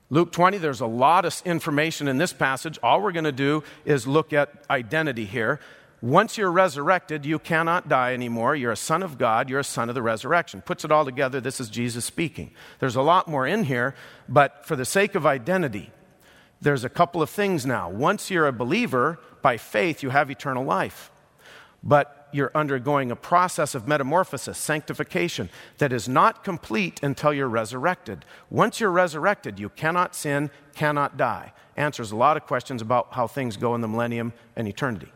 Luke 0.09 0.31
20, 0.31 0.57
there's 0.57 0.81
a 0.81 0.87
lot 0.87 1.25
of 1.25 1.39
information 1.45 2.07
in 2.07 2.17
this 2.17 2.33
passage. 2.33 2.79
All 2.81 3.01
we're 3.01 3.11
going 3.11 3.25
to 3.25 3.31
do 3.31 3.63
is 3.85 4.07
look 4.07 4.33
at 4.33 4.63
identity 4.71 5.25
here. 5.25 5.59
Once 6.01 6.37
you're 6.37 6.51
resurrected, 6.51 7.25
you 7.25 7.37
cannot 7.37 7.89
die 7.89 8.13
anymore. 8.13 8.55
You're 8.55 8.71
a 8.71 8.77
son 8.77 9.03
of 9.03 9.17
God. 9.17 9.49
You're 9.49 9.59
a 9.59 9.65
son 9.65 9.89
of 9.89 9.95
the 9.95 10.01
resurrection. 10.01 10.61
Puts 10.61 10.85
it 10.85 10.91
all 10.91 11.03
together. 11.03 11.41
This 11.41 11.59
is 11.59 11.69
Jesus 11.69 12.05
speaking. 12.05 12.51
There's 12.79 12.95
a 12.95 13.01
lot 13.01 13.27
more 13.27 13.45
in 13.45 13.65
here, 13.65 13.95
but 14.27 14.65
for 14.65 14.75
the 14.77 14.85
sake 14.85 15.15
of 15.15 15.25
identity, 15.25 15.91
there's 16.61 16.83
a 16.83 16.89
couple 16.89 17.21
of 17.21 17.29
things 17.29 17.65
now. 17.65 17.89
Once 17.89 18.31
you're 18.31 18.47
a 18.47 18.53
believer, 18.53 19.19
by 19.41 19.57
faith, 19.57 20.01
you 20.01 20.09
have 20.09 20.31
eternal 20.31 20.63
life. 20.63 21.11
But 21.83 22.29
you're 22.31 22.51
undergoing 22.53 23.11
a 23.11 23.15
process 23.15 23.75
of 23.75 23.87
metamorphosis, 23.87 24.57
sanctification, 24.57 25.49
that 25.79 25.91
is 25.91 26.07
not 26.07 26.43
complete 26.43 27.01
until 27.01 27.33
you're 27.33 27.49
resurrected. 27.49 28.23
Once 28.49 28.79
you're 28.79 28.91
resurrected, 28.91 29.59
you 29.59 29.69
cannot 29.69 30.15
sin, 30.15 30.51
cannot 30.75 31.17
die. 31.17 31.51
Answers 31.75 32.11
a 32.11 32.15
lot 32.15 32.37
of 32.37 32.45
questions 32.45 32.81
about 32.81 33.13
how 33.13 33.27
things 33.27 33.57
go 33.57 33.73
in 33.75 33.81
the 33.81 33.87
millennium 33.87 34.33
and 34.55 34.67
eternity. 34.67 35.11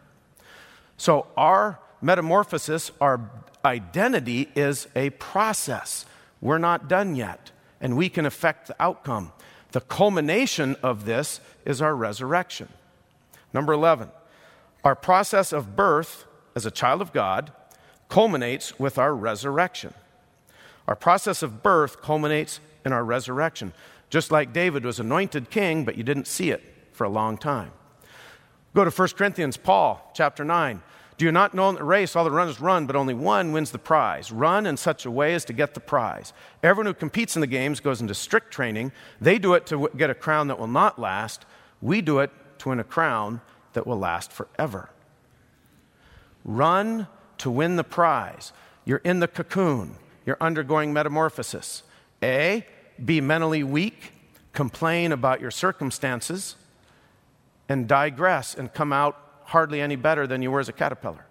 So, 0.98 1.28
our 1.36 1.80
metamorphosis, 2.02 2.92
our 3.02 3.30
identity 3.66 4.50
is 4.56 4.88
a 4.96 5.10
process. 5.12 6.06
We're 6.42 6.58
not 6.58 6.88
done 6.88 7.16
yet, 7.16 7.52
and 7.82 7.96
we 7.98 8.10
can 8.10 8.26
affect 8.26 8.68
the 8.68 8.76
outcome. 8.80 9.32
The 9.72 9.82
culmination 9.82 10.76
of 10.84 11.06
this 11.06 11.40
is 11.66 11.82
our 11.82 11.96
resurrection. 11.96 12.70
Number 13.54 13.74
11, 13.74 14.10
our 14.84 14.96
process 14.96 15.54
of 15.54 15.76
birth 15.76 16.26
as 16.56 16.66
a 16.66 16.72
child 16.72 17.02
of 17.02 17.14
God 17.14 17.52
culminates 18.10 18.80
with 18.80 18.98
our 18.98 19.16
resurrection. 19.16 19.94
Our 20.88 20.96
process 20.96 21.42
of 21.42 21.64
birth 21.64 22.02
culminates 22.02 22.60
in 22.86 22.92
our 22.92 23.04
resurrection. 23.04 23.74
Just 24.10 24.32
like 24.32 24.54
David 24.54 24.86
was 24.86 25.00
anointed 25.00 25.50
king, 25.50 25.86
but 25.86 25.98
you 25.98 26.04
didn't 26.04 26.28
see 26.28 26.52
it 26.52 26.62
for 26.92 27.06
a 27.06 27.10
long 27.10 27.38
time. 27.38 27.72
Go 28.74 28.84
to 28.84 28.92
1 28.92 29.10
Corinthians, 29.10 29.58
Paul, 29.58 30.12
chapter 30.16 30.44
9. 30.44 30.82
Do 31.18 31.26
you 31.26 31.32
not 31.32 31.54
know 31.54 31.70
in 31.70 31.76
the 31.76 31.84
race 31.84 32.16
all 32.16 32.24
the 32.24 32.32
runners 32.32 32.60
run, 32.60 32.88
but 32.88 32.96
only 32.96 33.14
one 33.14 33.52
wins 33.52 33.70
the 33.70 33.78
prize? 33.78 34.32
Run 34.32 34.66
in 34.66 34.78
such 34.78 35.06
a 35.06 35.12
way 35.12 35.36
as 35.36 35.46
to 35.46 35.54
get 35.54 35.76
the 35.76 35.80
prize. 35.80 36.34
Everyone 36.64 36.88
who 36.88 36.94
competes 36.94 37.36
in 37.36 37.42
the 37.42 37.48
games 37.48 37.80
goes 37.80 38.02
into 38.02 38.16
strict 38.16 38.52
training. 38.52 38.92
They 39.22 39.38
do 39.38 39.54
it 39.54 39.68
to 39.68 39.90
get 39.96 40.10
a 40.10 40.16
crown 40.16 40.48
that 40.48 40.58
will 40.58 40.68
not 40.68 40.98
last. 40.98 41.46
We 41.82 42.02
do 42.02 42.20
it 42.20 42.32
to 42.60 42.70
win 42.70 42.80
a 42.80 42.84
crown 42.84 43.42
that 43.74 43.86
will 43.86 44.00
last 44.00 44.32
forever. 44.32 44.90
Run 46.44 47.08
to 47.40 47.52
win 47.52 47.76
the 47.76 47.84
prize. 47.84 48.52
You're 48.86 48.98
in 49.00 49.20
the 49.20 49.28
cocoon, 49.28 49.96
you're 50.26 50.38
undergoing 50.42 50.94
metamorphosis. 50.94 51.84
A, 52.22 52.66
be 53.04 53.22
mentally 53.22 53.64
weak, 53.64 54.14
complain 54.52 55.12
about 55.12 55.42
your 55.42 55.52
circumstances, 55.52 56.56
and 57.70 57.88
digress 57.88 58.56
and 58.56 58.74
come 58.74 58.94
out 58.94 59.18
hardly 59.46 59.82
any 59.82 59.96
better 59.96 60.26
than 60.28 60.42
you 60.42 60.52
were 60.52 60.60
as 60.60 60.70
a 60.70 60.74
caterpillar. 60.74 61.26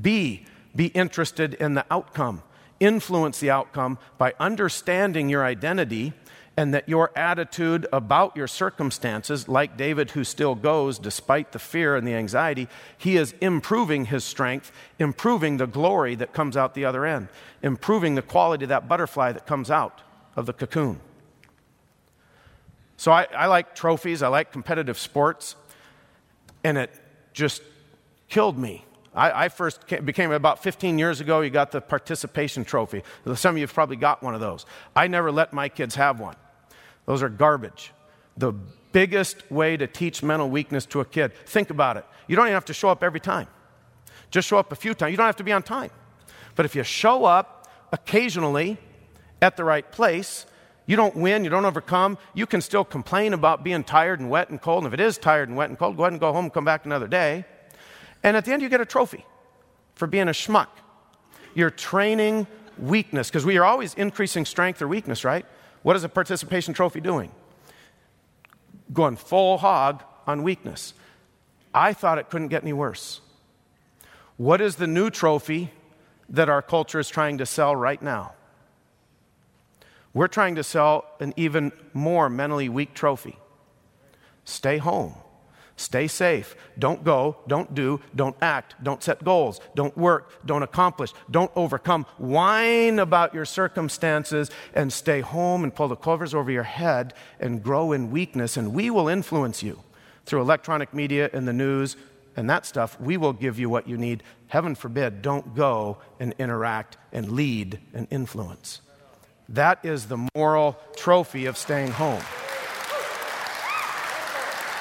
B, 0.00 0.44
be 0.74 0.86
interested 0.86 1.54
in 1.54 1.74
the 1.74 1.84
outcome. 1.90 2.42
Influence 2.80 3.40
the 3.40 3.50
outcome 3.50 3.98
by 4.18 4.34
understanding 4.38 5.28
your 5.28 5.44
identity 5.44 6.12
and 6.56 6.74
that 6.74 6.88
your 6.88 7.16
attitude 7.16 7.86
about 7.92 8.36
your 8.36 8.48
circumstances, 8.48 9.48
like 9.48 9.76
David, 9.76 10.10
who 10.10 10.24
still 10.24 10.56
goes 10.56 10.98
despite 10.98 11.52
the 11.52 11.58
fear 11.58 11.94
and 11.94 12.06
the 12.06 12.14
anxiety, 12.14 12.66
he 12.96 13.16
is 13.16 13.32
improving 13.40 14.06
his 14.06 14.24
strength, 14.24 14.72
improving 14.98 15.56
the 15.56 15.68
glory 15.68 16.16
that 16.16 16.32
comes 16.32 16.56
out 16.56 16.74
the 16.74 16.84
other 16.84 17.06
end, 17.06 17.28
improving 17.62 18.16
the 18.16 18.22
quality 18.22 18.64
of 18.64 18.70
that 18.70 18.88
butterfly 18.88 19.30
that 19.30 19.46
comes 19.46 19.70
out 19.70 20.02
of 20.34 20.46
the 20.46 20.52
cocoon. 20.52 21.00
So 22.98 23.12
I, 23.12 23.28
I 23.34 23.46
like 23.46 23.76
trophies, 23.76 24.22
I 24.22 24.28
like 24.28 24.52
competitive 24.52 24.98
sports, 24.98 25.54
and 26.64 26.76
it 26.76 26.90
just 27.32 27.62
killed 28.28 28.58
me. 28.58 28.84
I, 29.14 29.44
I 29.44 29.48
first 29.48 29.86
came, 29.86 30.04
became 30.04 30.32
about 30.32 30.64
15 30.64 30.98
years 30.98 31.20
ago, 31.20 31.40
you 31.40 31.48
got 31.48 31.70
the 31.70 31.80
participation 31.80 32.64
trophy. 32.64 33.04
Some 33.36 33.54
of 33.54 33.58
you 33.58 33.62
have 33.62 33.72
probably 33.72 33.96
got 33.96 34.20
one 34.20 34.34
of 34.34 34.40
those. 34.40 34.66
I 34.96 35.06
never 35.06 35.30
let 35.30 35.52
my 35.52 35.68
kids 35.68 35.94
have 35.94 36.18
one. 36.18 36.34
Those 37.06 37.22
are 37.22 37.28
garbage. 37.28 37.92
The 38.36 38.52
biggest 38.90 39.48
way 39.48 39.76
to 39.76 39.86
teach 39.86 40.24
mental 40.24 40.50
weakness 40.50 40.84
to 40.86 40.98
a 40.98 41.04
kid, 41.04 41.32
think 41.46 41.70
about 41.70 41.98
it. 41.98 42.04
You 42.26 42.34
don't 42.34 42.46
even 42.46 42.54
have 42.54 42.64
to 42.64 42.74
show 42.74 42.88
up 42.88 43.04
every 43.04 43.20
time. 43.20 43.46
Just 44.32 44.48
show 44.48 44.58
up 44.58 44.72
a 44.72 44.76
few 44.76 44.92
times. 44.92 45.12
You 45.12 45.16
don't 45.16 45.26
have 45.26 45.36
to 45.36 45.44
be 45.44 45.52
on 45.52 45.62
time. 45.62 45.90
But 46.56 46.66
if 46.66 46.74
you 46.74 46.82
show 46.82 47.24
up 47.26 47.68
occasionally 47.92 48.76
at 49.40 49.56
the 49.56 49.62
right 49.62 49.90
place, 49.92 50.46
you 50.88 50.96
don't 50.96 51.14
win, 51.14 51.44
you 51.44 51.50
don't 51.50 51.66
overcome, 51.66 52.16
you 52.32 52.46
can 52.46 52.62
still 52.62 52.82
complain 52.82 53.34
about 53.34 53.62
being 53.62 53.84
tired 53.84 54.20
and 54.20 54.30
wet 54.30 54.48
and 54.48 54.60
cold. 54.60 54.84
And 54.84 54.92
if 54.92 54.98
it 54.98 55.04
is 55.04 55.18
tired 55.18 55.50
and 55.50 55.56
wet 55.56 55.68
and 55.68 55.78
cold, 55.78 55.98
go 55.98 56.04
ahead 56.04 56.14
and 56.14 56.20
go 56.20 56.32
home 56.32 56.46
and 56.46 56.54
come 56.54 56.64
back 56.64 56.86
another 56.86 57.06
day. 57.06 57.44
And 58.22 58.38
at 58.38 58.46
the 58.46 58.52
end, 58.52 58.62
you 58.62 58.70
get 58.70 58.80
a 58.80 58.86
trophy 58.86 59.26
for 59.94 60.06
being 60.06 60.28
a 60.28 60.32
schmuck. 60.32 60.68
You're 61.54 61.68
training 61.68 62.46
weakness 62.78 63.28
because 63.28 63.44
we 63.44 63.58
are 63.58 63.66
always 63.66 63.92
increasing 63.94 64.46
strength 64.46 64.80
or 64.80 64.88
weakness, 64.88 65.24
right? 65.24 65.44
What 65.82 65.94
is 65.94 66.04
a 66.04 66.08
participation 66.08 66.72
trophy 66.72 67.02
doing? 67.02 67.32
Going 68.90 69.16
full 69.16 69.58
hog 69.58 70.02
on 70.26 70.42
weakness. 70.42 70.94
I 71.74 71.92
thought 71.92 72.16
it 72.16 72.30
couldn't 72.30 72.48
get 72.48 72.62
any 72.62 72.72
worse. 72.72 73.20
What 74.38 74.62
is 74.62 74.76
the 74.76 74.86
new 74.86 75.10
trophy 75.10 75.70
that 76.30 76.48
our 76.48 76.62
culture 76.62 76.98
is 76.98 77.10
trying 77.10 77.36
to 77.38 77.44
sell 77.44 77.76
right 77.76 78.00
now? 78.00 78.32
We're 80.14 80.28
trying 80.28 80.56
to 80.56 80.64
sell 80.64 81.04
an 81.20 81.34
even 81.36 81.72
more 81.92 82.28
mentally 82.28 82.68
weak 82.68 82.94
trophy. 82.94 83.38
Stay 84.44 84.78
home. 84.78 85.14
Stay 85.78 86.08
safe. 86.08 86.56
Don't 86.76 87.04
go, 87.04 87.36
don't 87.46 87.72
do, 87.72 88.00
don't 88.16 88.34
act, 88.42 88.74
don't 88.82 89.00
set 89.00 89.22
goals, 89.22 89.60
don't 89.76 89.96
work, 89.96 90.44
don't 90.44 90.64
accomplish, 90.64 91.12
don't 91.30 91.52
overcome. 91.54 92.04
Whine 92.16 92.98
about 92.98 93.32
your 93.32 93.44
circumstances 93.44 94.50
and 94.74 94.92
stay 94.92 95.20
home 95.20 95.62
and 95.62 95.72
pull 95.72 95.86
the 95.86 95.94
covers 95.94 96.34
over 96.34 96.50
your 96.50 96.64
head 96.64 97.14
and 97.38 97.62
grow 97.62 97.92
in 97.92 98.10
weakness, 98.10 98.56
and 98.56 98.74
we 98.74 98.90
will 98.90 99.06
influence 99.06 99.62
you 99.62 99.78
through 100.26 100.40
electronic 100.40 100.92
media 100.92 101.30
and 101.32 101.46
the 101.46 101.52
news 101.52 101.96
and 102.36 102.50
that 102.50 102.66
stuff. 102.66 103.00
We 103.00 103.16
will 103.16 103.32
give 103.32 103.60
you 103.60 103.70
what 103.70 103.86
you 103.86 103.96
need. 103.96 104.24
Heaven 104.48 104.74
forbid, 104.74 105.22
don't 105.22 105.54
go 105.54 105.98
and 106.18 106.34
interact 106.40 106.96
and 107.12 107.30
lead 107.30 107.78
and 107.94 108.08
influence. 108.10 108.80
That 109.48 109.84
is 109.84 110.06
the 110.06 110.28
moral 110.34 110.78
trophy 110.96 111.46
of 111.46 111.56
staying 111.56 111.92
home. 111.92 112.22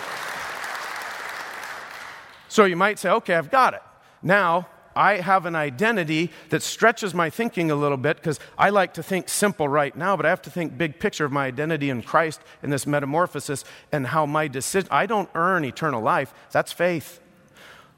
so 2.49 2.65
you 2.65 2.77
might 2.77 2.99
say, 2.99 3.11
okay, 3.11 3.35
I've 3.35 3.51
got 3.51 3.75
it. 3.75 3.83
Now, 4.23 4.69
I 4.97 5.19
have 5.19 5.47
an 5.47 5.55
identity 5.55 6.31
that 6.49 6.63
stretches 6.63 7.15
my 7.15 7.31
thinking 7.31 7.71
a 7.71 7.77
little 7.77 7.97
bit 7.97 8.17
because 8.17 8.41
I 8.59 8.71
like 8.71 8.95
to 8.95 9.03
think 9.03 9.29
simple 9.29 9.69
right 9.69 9.97
now, 9.97 10.17
but 10.17 10.27
I 10.27 10.31
have 10.31 10.43
to 10.43 10.51
think 10.51 10.77
big 10.77 10.99
picture 10.99 11.25
of 11.25 11.33
my 11.33 11.47
identity 11.47 11.91
in 11.91 12.03
Christ 12.03 12.41
in 12.63 12.71
this 12.71 12.87
metamorphosis 12.87 13.65
and 13.93 14.09
how 14.09 14.27
my 14.27 14.49
decision, 14.49 14.89
I 14.91 15.07
don't 15.07 15.31
earn 15.35 15.65
eternal 15.65 16.03
life. 16.03 16.35
That's 16.51 16.73
faith. 16.73 17.21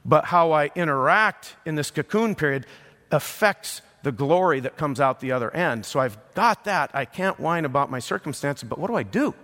But 0.04 0.26
how 0.26 0.52
I 0.52 0.70
interact 0.74 1.56
in 1.64 1.76
this 1.76 1.90
cocoon 1.90 2.34
period 2.34 2.66
affects 3.10 3.80
the 4.02 4.12
glory 4.12 4.60
that 4.60 4.76
comes 4.76 5.00
out 5.00 5.20
the 5.20 5.32
other 5.32 5.54
end. 5.54 5.86
So 5.86 6.00
I've 6.00 6.18
got 6.34 6.64
that. 6.64 6.90
I 6.92 7.04
can't 7.04 7.38
whine 7.38 7.64
about 7.64 7.90
my 7.90 7.98
circumstances, 7.98 8.68
but 8.68 8.78
what 8.78 8.88
do 8.88 8.94
I 8.96 9.02
do? 9.02 9.34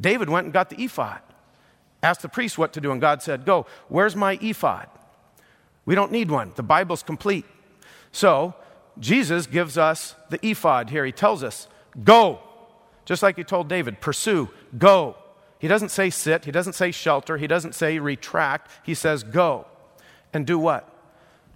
David 0.00 0.28
went 0.28 0.44
and 0.44 0.52
got 0.52 0.70
the 0.70 0.82
ephod, 0.82 1.20
asked 2.02 2.22
the 2.22 2.28
priest 2.28 2.58
what 2.58 2.72
to 2.74 2.80
do, 2.80 2.92
and 2.92 3.00
God 3.00 3.22
said, 3.22 3.44
Go, 3.44 3.66
where's 3.88 4.14
my 4.14 4.38
ephod? 4.40 4.88
We 5.84 5.94
don't 5.94 6.12
need 6.12 6.30
one. 6.30 6.52
The 6.54 6.62
Bible's 6.62 7.02
complete. 7.02 7.46
So 8.12 8.54
Jesus 8.98 9.46
gives 9.46 9.78
us 9.78 10.14
the 10.30 10.44
ephod 10.46 10.90
here. 10.90 11.04
He 11.04 11.12
tells 11.12 11.42
us, 11.42 11.68
Go. 12.04 12.40
Just 13.04 13.22
like 13.22 13.36
he 13.36 13.44
told 13.44 13.68
David, 13.68 14.02
pursue, 14.02 14.50
go. 14.76 15.16
He 15.58 15.66
doesn't 15.66 15.88
say 15.88 16.10
sit, 16.10 16.44
he 16.44 16.50
doesn't 16.50 16.74
say 16.74 16.90
shelter, 16.90 17.38
he 17.38 17.46
doesn't 17.46 17.74
say 17.74 17.98
retract. 17.98 18.70
He 18.84 18.92
says, 18.92 19.22
Go. 19.22 19.66
And 20.32 20.46
do 20.46 20.58
what? 20.58 20.86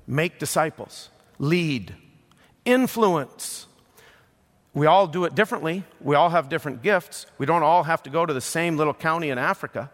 Make 0.07 0.38
disciples, 0.38 1.11
lead, 1.38 1.95
influence. 2.64 3.66
We 4.75 4.87
all 4.87 5.07
do 5.07 5.25
it 5.25 5.35
differently. 5.35 5.85
We 6.01 6.14
all 6.14 6.31
have 6.31 6.48
different 6.48 6.83
gifts. 6.83 7.27
We 7.38 7.46
don't 7.46 7.62
all 7.62 7.83
have 7.83 8.03
to 8.05 8.11
go 8.11 8.25
to 8.25 8.33
the 8.33 8.40
same 8.40 8.77
little 8.77 8.94
county 8.94 9.31
in 9.31 9.38
Africa. 9.38 9.90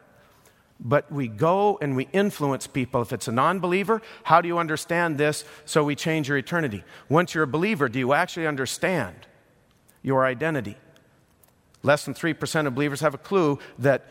But 0.80 1.10
we 1.10 1.26
go 1.26 1.78
and 1.82 1.96
we 1.96 2.08
influence 2.12 2.68
people. 2.68 3.02
If 3.02 3.12
it's 3.12 3.26
a 3.26 3.32
non 3.32 3.58
believer, 3.58 4.00
how 4.22 4.40
do 4.40 4.46
you 4.46 4.58
understand 4.58 5.18
this 5.18 5.44
so 5.64 5.82
we 5.82 5.96
change 5.96 6.28
your 6.28 6.38
eternity? 6.38 6.84
Once 7.08 7.34
you're 7.34 7.44
a 7.44 7.48
believer, 7.48 7.88
do 7.88 7.98
you 7.98 8.12
actually 8.12 8.46
understand 8.46 9.16
your 10.02 10.24
identity? 10.24 10.76
Less 11.82 12.04
than 12.04 12.14
3% 12.14 12.66
of 12.66 12.74
believers 12.76 13.00
have 13.00 13.14
a 13.14 13.18
clue 13.18 13.58
that 13.80 14.04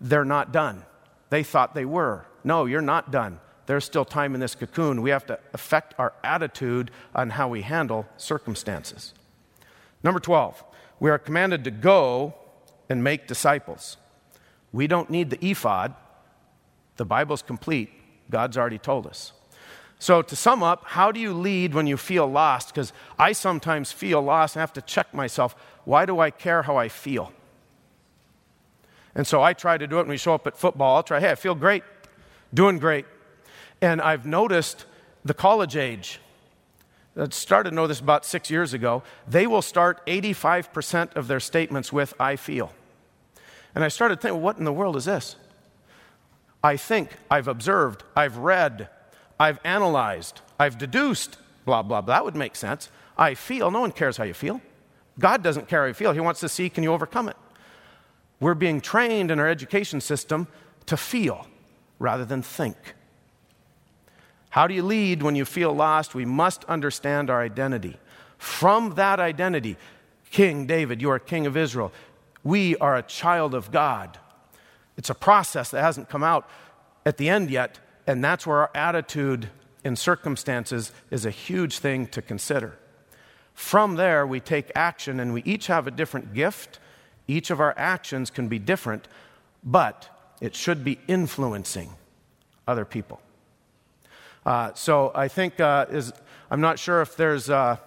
they're 0.00 0.24
not 0.24 0.52
done. 0.52 0.84
They 1.28 1.42
thought 1.42 1.74
they 1.74 1.84
were. 1.84 2.26
No, 2.44 2.64
you're 2.64 2.80
not 2.80 3.10
done 3.10 3.40
there's 3.66 3.84
still 3.84 4.04
time 4.04 4.34
in 4.34 4.40
this 4.40 4.54
cocoon. 4.54 5.02
We 5.02 5.10
have 5.10 5.26
to 5.26 5.38
affect 5.52 5.94
our 5.98 6.12
attitude 6.22 6.90
on 7.14 7.30
how 7.30 7.48
we 7.48 7.62
handle 7.62 8.06
circumstances. 8.16 9.12
Number 10.02 10.20
12, 10.20 10.62
we 11.00 11.10
are 11.10 11.18
commanded 11.18 11.64
to 11.64 11.70
go 11.70 12.34
and 12.88 13.02
make 13.02 13.26
disciples. 13.26 13.96
We 14.72 14.86
don't 14.86 15.10
need 15.10 15.30
the 15.30 15.44
ephod. 15.44 15.94
The 16.96 17.04
Bible's 17.04 17.42
complete. 17.42 17.90
God's 18.30 18.56
already 18.56 18.78
told 18.78 19.06
us. 19.06 19.32
So, 19.98 20.20
to 20.20 20.36
sum 20.36 20.62
up, 20.62 20.84
how 20.84 21.10
do 21.10 21.18
you 21.18 21.32
lead 21.32 21.72
when 21.72 21.86
you 21.86 21.96
feel 21.96 22.26
lost? 22.26 22.68
Because 22.68 22.92
I 23.18 23.32
sometimes 23.32 23.92
feel 23.92 24.20
lost 24.20 24.54
and 24.54 24.60
have 24.60 24.72
to 24.74 24.82
check 24.82 25.14
myself. 25.14 25.56
Why 25.84 26.04
do 26.04 26.20
I 26.20 26.30
care 26.30 26.62
how 26.62 26.76
I 26.76 26.88
feel? 26.88 27.32
And 29.14 29.26
so 29.26 29.42
I 29.42 29.54
try 29.54 29.78
to 29.78 29.86
do 29.86 29.96
it 29.96 30.02
when 30.02 30.08
we 30.08 30.18
show 30.18 30.34
up 30.34 30.46
at 30.46 30.58
football. 30.58 30.96
I'll 30.96 31.02
try, 31.02 31.20
hey, 31.20 31.30
I 31.30 31.34
feel 31.34 31.54
great, 31.54 31.82
doing 32.52 32.78
great. 32.78 33.06
And 33.80 34.00
I've 34.00 34.26
noticed 34.26 34.86
the 35.24 35.34
college 35.34 35.76
age, 35.76 36.20
I 37.16 37.28
started 37.30 37.70
to 37.70 37.76
know 37.76 37.86
this 37.86 38.00
about 38.00 38.24
six 38.24 38.50
years 38.50 38.74
ago, 38.74 39.02
they 39.26 39.46
will 39.46 39.62
start 39.62 40.04
85% 40.06 41.16
of 41.16 41.28
their 41.28 41.40
statements 41.40 41.92
with, 41.92 42.14
I 42.20 42.36
feel. 42.36 42.72
And 43.74 43.84
I 43.84 43.88
started 43.88 44.20
thinking, 44.20 44.36
well, 44.36 44.44
what 44.44 44.58
in 44.58 44.64
the 44.64 44.72
world 44.72 44.96
is 44.96 45.04
this? 45.04 45.36
I 46.62 46.76
think, 46.76 47.10
I've 47.30 47.48
observed, 47.48 48.02
I've 48.16 48.38
read, 48.38 48.88
I've 49.38 49.58
analyzed, 49.64 50.40
I've 50.58 50.78
deduced, 50.78 51.38
blah, 51.64 51.82
blah, 51.82 52.00
blah. 52.00 52.14
That 52.14 52.24
would 52.24 52.36
make 52.36 52.56
sense. 52.56 52.90
I 53.18 53.34
feel. 53.34 53.70
No 53.70 53.80
one 53.80 53.92
cares 53.92 54.16
how 54.16 54.24
you 54.24 54.34
feel. 54.34 54.60
God 55.18 55.42
doesn't 55.42 55.68
care 55.68 55.82
how 55.82 55.88
you 55.88 55.94
feel. 55.94 56.12
He 56.12 56.20
wants 56.20 56.40
to 56.40 56.48
see, 56.48 56.68
can 56.68 56.82
you 56.82 56.92
overcome 56.92 57.28
it? 57.28 57.36
We're 58.40 58.54
being 58.54 58.80
trained 58.80 59.30
in 59.30 59.38
our 59.38 59.48
education 59.48 60.00
system 60.00 60.48
to 60.86 60.96
feel 60.96 61.46
rather 61.98 62.24
than 62.24 62.42
think. 62.42 62.76
How 64.56 64.66
do 64.66 64.72
you 64.72 64.82
lead 64.82 65.22
when 65.22 65.36
you 65.36 65.44
feel 65.44 65.74
lost? 65.74 66.14
We 66.14 66.24
must 66.24 66.64
understand 66.64 67.28
our 67.28 67.42
identity. 67.42 67.98
From 68.38 68.94
that 68.94 69.20
identity, 69.20 69.76
King 70.30 70.64
David, 70.64 71.02
you 71.02 71.10
are 71.10 71.18
king 71.18 71.46
of 71.46 71.58
Israel. 71.58 71.92
We 72.42 72.74
are 72.78 72.96
a 72.96 73.02
child 73.02 73.54
of 73.54 73.70
God. 73.70 74.18
It's 74.96 75.10
a 75.10 75.14
process 75.14 75.72
that 75.72 75.82
hasn't 75.82 76.08
come 76.08 76.22
out 76.22 76.48
at 77.04 77.18
the 77.18 77.28
end 77.28 77.50
yet, 77.50 77.80
and 78.06 78.24
that's 78.24 78.46
where 78.46 78.60
our 78.60 78.70
attitude 78.74 79.50
in 79.84 79.94
circumstances 79.94 80.90
is 81.10 81.26
a 81.26 81.30
huge 81.30 81.78
thing 81.78 82.06
to 82.06 82.22
consider. 82.22 82.78
From 83.52 83.96
there, 83.96 84.26
we 84.26 84.40
take 84.40 84.72
action, 84.74 85.20
and 85.20 85.34
we 85.34 85.42
each 85.42 85.66
have 85.66 85.86
a 85.86 85.90
different 85.90 86.32
gift. 86.32 86.78
Each 87.28 87.50
of 87.50 87.60
our 87.60 87.74
actions 87.76 88.30
can 88.30 88.48
be 88.48 88.58
different, 88.58 89.06
but 89.62 90.08
it 90.40 90.54
should 90.54 90.82
be 90.82 90.98
influencing 91.08 91.90
other 92.66 92.86
people. 92.86 93.20
Uh, 94.46 94.72
so 94.74 95.10
I 95.12 95.26
think 95.26 95.58
uh, 95.58 95.86
is 95.90 96.12
I'm 96.52 96.60
not 96.60 96.78
sure 96.78 97.02
if 97.02 97.16
there's 97.16 97.50
uh, 97.50 97.78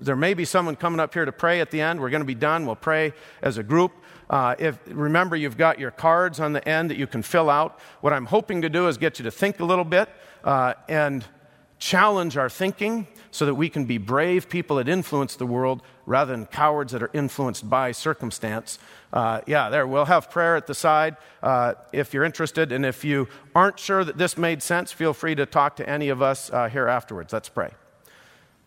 there 0.00 0.16
may 0.16 0.32
be 0.32 0.46
someone 0.46 0.76
coming 0.76 0.98
up 0.98 1.12
here 1.12 1.26
to 1.26 1.32
pray 1.32 1.60
at 1.60 1.70
the 1.70 1.82
end. 1.82 2.00
We're 2.00 2.08
going 2.08 2.22
to 2.22 2.26
be 2.26 2.34
done. 2.34 2.64
We'll 2.64 2.74
pray 2.74 3.12
as 3.42 3.58
a 3.58 3.62
group. 3.62 3.92
Uh, 4.30 4.54
if, 4.58 4.78
remember, 4.86 5.36
you've 5.36 5.58
got 5.58 5.78
your 5.78 5.90
cards 5.90 6.40
on 6.40 6.54
the 6.54 6.66
end 6.66 6.90
that 6.90 6.96
you 6.96 7.06
can 7.06 7.22
fill 7.22 7.50
out. 7.50 7.80
What 8.00 8.14
I'm 8.14 8.24
hoping 8.24 8.62
to 8.62 8.70
do 8.70 8.88
is 8.88 8.96
get 8.96 9.18
you 9.18 9.24
to 9.24 9.30
think 9.30 9.60
a 9.60 9.64
little 9.64 9.84
bit 9.84 10.08
uh, 10.42 10.74
and 10.88 11.24
challenge 11.78 12.36
our 12.38 12.48
thinking 12.48 13.06
so 13.30 13.44
that 13.44 13.54
we 13.54 13.68
can 13.68 13.84
be 13.84 13.98
brave 13.98 14.48
people 14.48 14.76
that 14.76 14.88
influence 14.88 15.36
the 15.36 15.46
world 15.46 15.82
rather 16.08 16.32
than 16.32 16.46
cowards 16.46 16.92
that 16.92 17.02
are 17.02 17.10
influenced 17.12 17.68
by 17.68 17.92
circumstance. 17.92 18.78
Uh, 19.12 19.40
yeah, 19.46 19.68
there, 19.68 19.86
we'll 19.86 20.06
have 20.06 20.30
prayer 20.30 20.56
at 20.56 20.66
the 20.66 20.74
side 20.74 21.16
uh, 21.42 21.74
if 21.92 22.14
you're 22.14 22.24
interested. 22.24 22.72
And 22.72 22.84
if 22.84 23.04
you 23.04 23.28
aren't 23.54 23.78
sure 23.78 24.04
that 24.04 24.16
this 24.16 24.36
made 24.38 24.62
sense, 24.62 24.90
feel 24.90 25.12
free 25.12 25.34
to 25.34 25.46
talk 25.46 25.76
to 25.76 25.88
any 25.88 26.08
of 26.08 26.22
us 26.22 26.50
uh, 26.50 26.68
here 26.68 26.88
afterwards. 26.88 27.32
Let's 27.32 27.48
pray. 27.48 27.70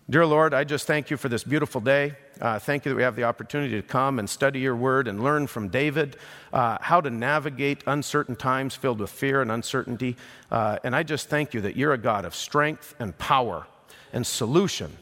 Dear 0.10 0.26
Lord, 0.26 0.54
I 0.54 0.64
just 0.64 0.88
thank 0.88 1.10
you 1.10 1.18
for 1.18 1.30
this 1.30 1.44
beautiful 1.44 1.80
day. 1.80 2.14
Uh, 2.40 2.60
thank 2.60 2.86
you 2.86 2.90
that 2.90 2.96
we 2.96 3.04
have 3.04 3.16
the 3.16 3.24
opportunity 3.24 3.76
to 3.76 3.82
come 3.82 4.20
and 4.20 4.30
study 4.30 4.60
your 4.60 4.76
word 4.76 5.08
and 5.08 5.24
learn 5.24 5.48
from 5.48 5.70
David 5.70 6.18
uh, 6.52 6.78
how 6.82 7.02
to 7.02 7.10
navigate 7.10 7.84
uncertain 7.88 8.36
times 8.36 8.76
filled 8.76 9.00
with 9.00 9.10
fear 9.10 9.42
and 9.42 9.52
uncertainty. 9.52 10.18
Uh, 10.50 10.80
and 10.84 10.96
I 10.96 11.04
just 11.04 11.30
thank 11.30 11.54
you 11.54 11.62
that 11.62 11.76
you're 11.76 11.94
a 11.94 11.98
God 11.98 12.26
of 12.26 12.36
strength 12.36 12.94
and 13.00 13.18
power 13.18 13.68
and 14.12 14.28
solution 14.28 14.98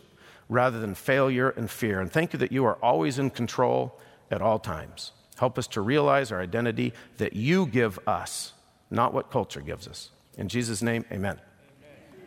rather 0.49 0.79
than 0.79 0.95
failure 0.95 1.51
and 1.51 1.69
fear. 1.69 2.01
And 2.01 2.11
thank 2.11 2.33
you 2.33 2.39
that 2.39 2.51
you 2.51 2.65
are 2.65 2.75
always 2.83 3.19
in 3.19 3.29
control 3.29 3.97
at 4.31 4.41
all 4.41 4.59
times. 4.59 5.11
Help 5.37 5.57
us 5.57 5.67
to 5.67 5.81
realize 5.81 6.31
our 6.31 6.41
identity 6.41 6.93
that 7.17 7.33
you 7.33 7.65
give 7.65 7.99
us, 8.07 8.53
not 8.89 9.13
what 9.13 9.31
culture 9.31 9.61
gives 9.61 9.87
us. 9.87 10.09
In 10.37 10.49
Jesus' 10.49 10.81
name, 10.81 11.05
amen. 11.11 11.39